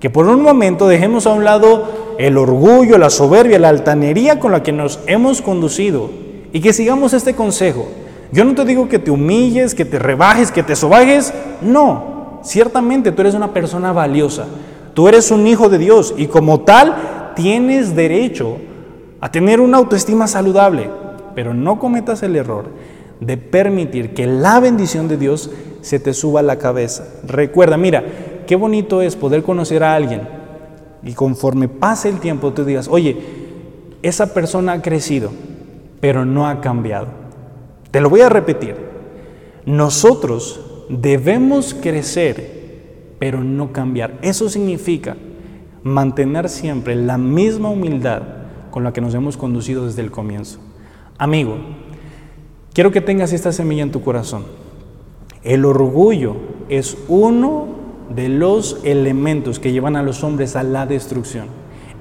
que 0.00 0.10
por 0.10 0.26
un 0.26 0.42
momento 0.42 0.86
dejemos 0.86 1.26
a 1.26 1.32
un 1.32 1.44
lado 1.44 2.14
el 2.18 2.36
orgullo, 2.36 2.98
la 2.98 3.10
soberbia, 3.10 3.58
la 3.58 3.70
altanería 3.70 4.38
con 4.38 4.52
la 4.52 4.62
que 4.62 4.72
nos 4.72 5.00
hemos 5.06 5.42
conducido 5.42 6.10
y 6.52 6.60
que 6.60 6.72
sigamos 6.72 7.12
este 7.12 7.34
consejo. 7.34 7.88
Yo 8.32 8.44
no 8.44 8.54
te 8.54 8.64
digo 8.64 8.88
que 8.88 8.98
te 8.98 9.10
humilles, 9.10 9.74
que 9.74 9.84
te 9.84 9.98
rebajes, 9.98 10.50
que 10.50 10.62
te 10.62 10.76
sobajes, 10.76 11.32
no, 11.62 12.40
ciertamente 12.42 13.12
tú 13.12 13.22
eres 13.22 13.34
una 13.34 13.52
persona 13.52 13.92
valiosa, 13.92 14.46
tú 14.96 15.08
eres 15.08 15.30
un 15.30 15.46
hijo 15.46 15.68
de 15.68 15.76
Dios 15.76 16.14
y 16.16 16.26
como 16.26 16.62
tal 16.62 17.34
tienes 17.36 17.94
derecho 17.94 18.56
a 19.20 19.30
tener 19.30 19.60
una 19.60 19.76
autoestima 19.76 20.26
saludable, 20.26 20.88
pero 21.34 21.52
no 21.52 21.78
cometas 21.78 22.22
el 22.22 22.34
error 22.34 22.64
de 23.20 23.36
permitir 23.36 24.14
que 24.14 24.26
la 24.26 24.58
bendición 24.58 25.06
de 25.06 25.18
Dios 25.18 25.50
se 25.82 26.00
te 26.00 26.14
suba 26.14 26.40
a 26.40 26.42
la 26.42 26.56
cabeza. 26.56 27.06
Recuerda, 27.26 27.76
mira, 27.76 28.04
qué 28.46 28.56
bonito 28.56 29.02
es 29.02 29.16
poder 29.16 29.42
conocer 29.42 29.84
a 29.84 29.94
alguien 29.94 30.22
y 31.02 31.12
conforme 31.12 31.68
pase 31.68 32.08
el 32.08 32.18
tiempo 32.18 32.54
tú 32.54 32.64
digas, 32.64 32.88
oye, 32.88 33.18
esa 34.02 34.32
persona 34.32 34.72
ha 34.72 34.82
crecido, 34.82 35.30
pero 36.00 36.24
no 36.24 36.48
ha 36.48 36.62
cambiado. 36.62 37.08
Te 37.90 38.00
lo 38.00 38.08
voy 38.08 38.22
a 38.22 38.30
repetir. 38.30 38.76
Nosotros 39.66 40.86
debemos 40.88 41.74
crecer, 41.74 42.65
pero 43.18 43.42
no 43.42 43.72
cambiar. 43.72 44.18
Eso 44.22 44.48
significa 44.48 45.16
mantener 45.82 46.48
siempre 46.48 46.94
la 46.96 47.18
misma 47.18 47.70
humildad 47.70 48.22
con 48.70 48.84
la 48.84 48.92
que 48.92 49.00
nos 49.00 49.14
hemos 49.14 49.36
conducido 49.36 49.86
desde 49.86 50.02
el 50.02 50.10
comienzo. 50.10 50.58
Amigo, 51.18 51.56
Quiero 52.76 52.92
que 52.92 53.00
tengas 53.00 53.32
esta 53.32 53.52
semilla 53.52 53.84
en 53.84 53.90
tu 53.90 54.02
corazón. 54.02 54.44
El 55.42 55.64
orgullo 55.64 56.36
es 56.68 56.98
uno 57.08 57.68
de 58.14 58.28
los 58.28 58.80
elementos 58.84 59.58
que 59.58 59.72
llevan 59.72 59.96
a 59.96 60.02
los 60.02 60.22
hombres 60.22 60.56
a 60.56 60.62
la 60.62 60.84
destrucción. 60.84 61.46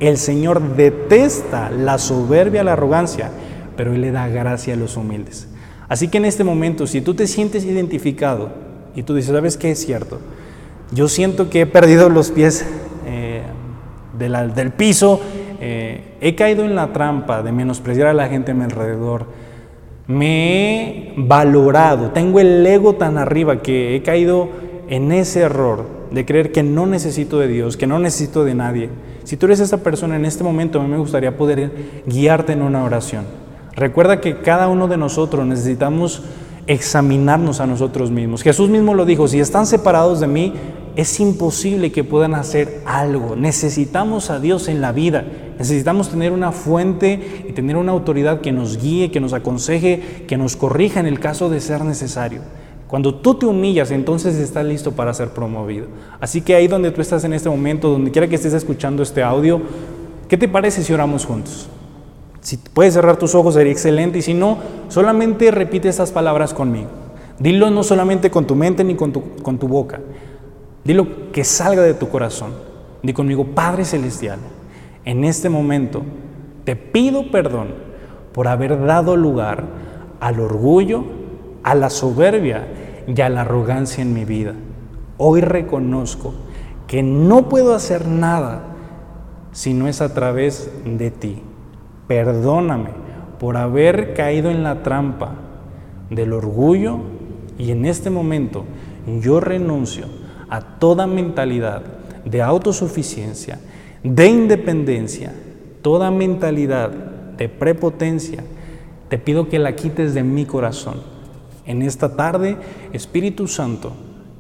El 0.01 0.17
Señor 0.17 0.75
detesta 0.75 1.69
la 1.69 1.97
soberbia, 1.97 2.65
la 2.65 2.73
arrogancia, 2.73 3.31
pero 3.77 3.93
Él 3.93 4.01
le 4.01 4.11
da 4.11 4.27
gracia 4.27 4.73
a 4.73 4.75
los 4.75 4.97
humildes. 4.97 5.47
Así 5.87 6.09
que 6.09 6.17
en 6.17 6.25
este 6.25 6.43
momento, 6.43 6.87
si 6.87 6.99
tú 6.99 7.13
te 7.13 7.25
sientes 7.25 7.63
identificado 7.63 8.49
y 8.97 9.03
tú 9.03 9.15
dices, 9.15 9.31
¿sabes 9.33 9.55
qué 9.55 9.71
es 9.71 9.79
cierto? 9.79 10.19
Yo 10.91 11.07
siento 11.07 11.49
que 11.49 11.61
he 11.61 11.65
perdido 11.65 12.09
los 12.09 12.31
pies 12.31 12.65
eh, 13.05 13.41
del 14.17 14.71
piso, 14.71 15.19
eh, 15.59 16.15
he 16.21 16.35
caído 16.35 16.63
en 16.63 16.75
la 16.75 16.93
trampa 16.93 17.41
de 17.41 17.51
menospreciar 17.51 18.07
a 18.07 18.13
la 18.13 18.27
gente 18.27 18.51
a 18.51 18.53
mi 18.53 18.63
alrededor 18.63 19.27
me 20.07 20.81
he 20.81 21.13
valorado, 21.17 22.11
tengo 22.11 22.39
el 22.39 22.65
ego 22.65 22.95
tan 22.95 23.17
arriba 23.17 23.61
que 23.61 23.95
he 23.95 24.03
caído 24.03 24.49
en 24.87 25.11
ese 25.11 25.41
error 25.41 25.85
de 26.11 26.25
creer 26.25 26.51
que 26.51 26.61
no 26.61 26.85
necesito 26.85 27.39
de 27.39 27.47
Dios, 27.47 27.75
que 27.75 27.87
no 27.87 27.97
necesito 27.97 28.45
de 28.45 28.53
nadie. 28.53 28.89
Si 29.23 29.35
tú 29.35 29.47
eres 29.47 29.59
esa 29.59 29.77
persona 29.77 30.15
en 30.15 30.25
este 30.25 30.43
momento, 30.43 30.79
a 30.79 30.83
mí 30.83 30.89
me 30.89 30.99
gustaría 30.99 31.35
poder 31.35 31.71
guiarte 32.05 32.53
en 32.53 32.61
una 32.61 32.83
oración. 32.83 33.25
Recuerda 33.75 34.21
que 34.21 34.37
cada 34.37 34.67
uno 34.67 34.87
de 34.87 34.97
nosotros 34.97 35.45
necesitamos 35.45 36.23
examinarnos 36.67 37.59
a 37.59 37.67
nosotros 37.67 38.11
mismos. 38.11 38.43
Jesús 38.43 38.69
mismo 38.69 38.93
lo 38.93 39.05
dijo, 39.05 39.27
si 39.27 39.39
están 39.39 39.67
separados 39.67 40.19
de 40.19 40.27
mí, 40.27 40.53
es 40.95 41.19
imposible 41.19 41.91
que 41.91 42.03
puedan 42.03 42.33
hacer 42.33 42.81
algo. 42.85 43.35
Necesitamos 43.35 44.29
a 44.29 44.39
Dios 44.39 44.67
en 44.67 44.81
la 44.81 44.91
vida. 44.91 45.25
Necesitamos 45.59 46.09
tener 46.09 46.31
una 46.31 46.51
fuente 46.51 47.45
y 47.47 47.51
tener 47.51 47.75
una 47.75 47.91
autoridad 47.91 48.41
que 48.41 48.51
nos 48.51 48.81
guíe, 48.81 49.11
que 49.11 49.19
nos 49.19 49.33
aconseje, 49.33 50.25
que 50.27 50.37
nos 50.37 50.55
corrija 50.55 50.99
en 50.99 51.05
el 51.05 51.19
caso 51.19 51.49
de 51.49 51.61
ser 51.61 51.83
necesario. 51.83 52.41
Cuando 52.87 53.15
tú 53.15 53.35
te 53.35 53.45
humillas, 53.45 53.91
entonces 53.91 54.35
estás 54.35 54.65
listo 54.65 54.91
para 54.91 55.13
ser 55.13 55.29
promovido. 55.29 55.87
Así 56.19 56.41
que 56.41 56.55
ahí 56.55 56.67
donde 56.67 56.91
tú 56.91 57.01
estás 57.01 57.23
en 57.23 57.33
este 57.33 57.49
momento, 57.49 57.89
donde 57.89 58.11
quiera 58.11 58.27
que 58.27 58.35
estés 58.35 58.53
escuchando 58.53 59.03
este 59.03 59.23
audio, 59.23 59.61
¿qué 60.29 60.37
te 60.37 60.47
parece 60.47 60.83
si 60.83 60.93
oramos 60.93 61.25
juntos? 61.25 61.67
Si 62.45 62.57
puedes 62.57 62.93
cerrar 62.93 63.17
tus 63.17 63.33
ojos 63.33 63.55
sería 63.55 63.71
excelente 63.71 64.19
y 64.19 64.21
si 64.21 64.35
no, 64.35 64.59
solamente 64.87 65.49
repite 65.49 65.89
estas 65.89 66.11
palabras 66.11 66.53
conmigo. 66.53 66.89
Dilo 67.39 67.71
no 67.71 67.81
solamente 67.81 68.29
con 68.29 68.45
tu 68.45 68.55
mente 68.55 68.83
ni 68.83 68.93
con 68.93 69.11
tu, 69.11 69.35
con 69.41 69.57
tu 69.57 69.67
boca, 69.67 69.99
Dilo 70.83 71.31
que 71.31 71.43
salga 71.43 71.81
de 71.81 71.95
tu 71.95 72.07
corazón. 72.09 72.51
Di 73.01 73.13
conmigo, 73.13 73.45
Padre 73.55 73.83
Celestial, 73.83 74.37
en 75.05 75.23
este 75.23 75.49
momento 75.49 76.03
te 76.65 76.75
pido 76.75 77.31
perdón 77.31 77.69
por 78.31 78.47
haber 78.47 78.85
dado 78.85 79.17
lugar 79.17 79.63
al 80.19 80.39
orgullo, 80.39 81.03
a 81.63 81.73
la 81.73 81.89
soberbia 81.89 82.67
y 83.07 83.19
a 83.21 83.29
la 83.29 83.41
arrogancia 83.41 84.03
en 84.03 84.13
mi 84.13 84.23
vida. 84.23 84.53
Hoy 85.17 85.41
reconozco 85.41 86.35
que 86.85 87.01
no 87.01 87.49
puedo 87.49 87.73
hacer 87.73 88.07
nada 88.07 88.61
si 89.51 89.73
no 89.73 89.87
es 89.87 90.01
a 90.01 90.13
través 90.13 90.69
de 90.85 91.09
ti. 91.09 91.41
Perdóname 92.07 92.89
por 93.39 93.57
haber 93.57 94.13
caído 94.13 94.51
en 94.51 94.63
la 94.63 94.83
trampa 94.83 95.35
del 96.09 96.33
orgullo, 96.33 96.99
Y 97.57 97.71
en 97.71 97.85
este 97.85 98.09
momento 98.09 98.65
yo 99.21 99.39
renuncio 99.39 100.07
a 100.49 100.59
toda 100.59 101.07
mentalidad 101.07 101.83
de 102.25 102.41
autosuficiencia, 102.41 103.59
de 104.03 104.27
independencia, 104.27 105.31
toda 105.81 106.11
mentalidad 106.11 106.89
de 107.37 107.47
prepotencia. 107.47 108.43
Te 109.07 109.17
pido 109.17 109.47
que 109.47 109.57
la 109.57 109.73
quites 109.73 110.13
de 110.13 110.23
mi 110.23 110.43
corazón. 110.43 110.95
En 111.65 111.81
esta 111.81 112.17
tarde, 112.17 112.57
Espíritu 112.91 113.47
Santo, 113.47 113.93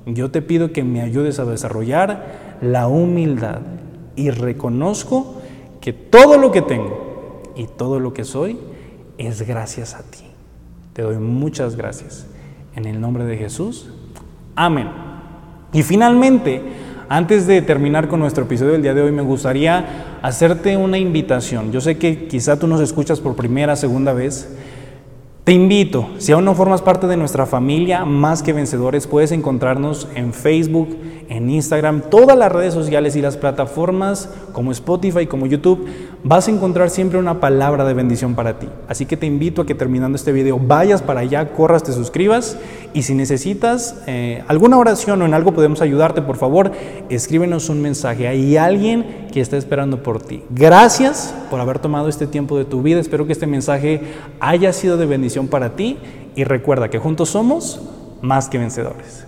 yo 0.05 0.29
te 0.29 0.41
pido 0.41 0.73
que 0.73 0.83
me 0.83 1.01
ayudes 1.01 1.39
a 1.39 1.45
desarrollar 1.45 2.57
la 2.61 2.87
humildad 2.87 3.61
y 4.15 4.29
reconozco 4.29 5.41
que 5.79 5.93
todo 5.93 6.37
lo 6.37 6.51
que 6.51 6.61
tengo 6.61 7.14
y 7.55 7.67
todo 7.67 7.99
lo 7.99 8.13
que 8.13 8.23
soy 8.23 8.57
es 9.17 9.47
gracias 9.47 9.95
a 9.95 10.03
ti. 10.03 10.25
Te 10.93 11.01
doy 11.01 11.17
muchas 11.17 11.75
gracias. 11.75 12.27
En 12.75 12.85
el 12.85 12.99
nombre 12.99 13.25
de 13.25 13.37
Jesús. 13.37 13.89
Amén. 14.55 14.89
Y 15.73 15.83
finalmente, 15.83 16.61
antes 17.09 17.47
de 17.47 17.61
terminar 17.61 18.07
con 18.07 18.19
nuestro 18.19 18.45
episodio 18.45 18.73
del 18.73 18.81
día 18.81 18.93
de 18.93 19.01
hoy, 19.01 19.11
me 19.11 19.21
gustaría 19.21 20.17
hacerte 20.21 20.77
una 20.77 20.97
invitación. 20.97 21.71
Yo 21.71 21.81
sé 21.81 21.97
que 21.97 22.27
quizá 22.27 22.57
tú 22.57 22.67
nos 22.67 22.81
escuchas 22.81 23.19
por 23.19 23.35
primera, 23.35 23.75
segunda 23.75 24.13
vez, 24.13 24.49
te 25.45 25.53
invito, 25.53 26.09
si 26.17 26.31
aún 26.31 26.43
no 26.43 26.55
formas 26.55 26.81
parte 26.81 27.05
de 27.05 27.17
nuestra 27.17 27.45
familia 27.45 28.03
Más 28.03 28.41
que 28.41 28.51
Vencedores, 28.51 29.05
puedes 29.05 29.31
encontrarnos 29.31 30.07
en 30.15 30.33
Facebook, 30.33 30.97
en 31.29 31.51
Instagram, 31.51 32.01
todas 32.09 32.35
las 32.35 32.51
redes 32.51 32.73
sociales 32.73 33.15
y 33.15 33.21
las 33.21 33.37
plataformas 33.37 34.27
como 34.53 34.71
Spotify, 34.71 35.27
como 35.27 35.45
YouTube. 35.45 35.85
Vas 36.27 36.47
a 36.47 36.51
encontrar 36.51 36.89
siempre 36.89 37.19
una 37.19 37.39
palabra 37.39 37.85
de 37.85 37.93
bendición 37.93 38.33
para 38.33 38.57
ti. 38.57 38.67
Así 38.87 39.05
que 39.05 39.15
te 39.15 39.27
invito 39.27 39.61
a 39.61 39.67
que 39.67 39.75
terminando 39.75 40.15
este 40.15 40.31
video 40.31 40.57
vayas 40.57 41.03
para 41.03 41.19
allá, 41.19 41.53
corras, 41.53 41.83
te 41.83 41.91
suscribas 41.91 42.57
y 42.95 43.03
si 43.03 43.13
necesitas 43.13 44.01
eh, 44.07 44.43
alguna 44.47 44.79
oración 44.79 45.21
o 45.21 45.25
en 45.27 45.35
algo 45.35 45.53
podemos 45.53 45.83
ayudarte, 45.83 46.23
por 46.23 46.37
favor, 46.37 46.71
escríbenos 47.09 47.69
un 47.69 47.79
mensaje. 47.83 48.27
Hay 48.27 48.57
alguien 48.57 49.27
que 49.31 49.39
está 49.39 49.55
esperando 49.55 50.01
por 50.01 50.19
ti. 50.19 50.41
Gracias 50.49 51.31
por 51.51 51.59
haber 51.59 51.77
tomado 51.77 52.09
este 52.09 52.25
tiempo 52.25 52.57
de 52.57 52.65
tu 52.65 52.81
vida. 52.81 52.99
Espero 52.99 53.27
que 53.27 53.33
este 53.33 53.45
mensaje 53.45 54.01
haya 54.39 54.73
sido 54.73 54.97
de 54.97 55.05
bendición 55.05 55.47
para 55.47 55.75
ti 55.75 55.99
y 56.35 56.43
recuerda 56.43 56.89
que 56.89 56.97
juntos 56.97 57.29
somos 57.29 57.81
más 58.23 58.49
que 58.49 58.57
vencedores. 58.57 59.27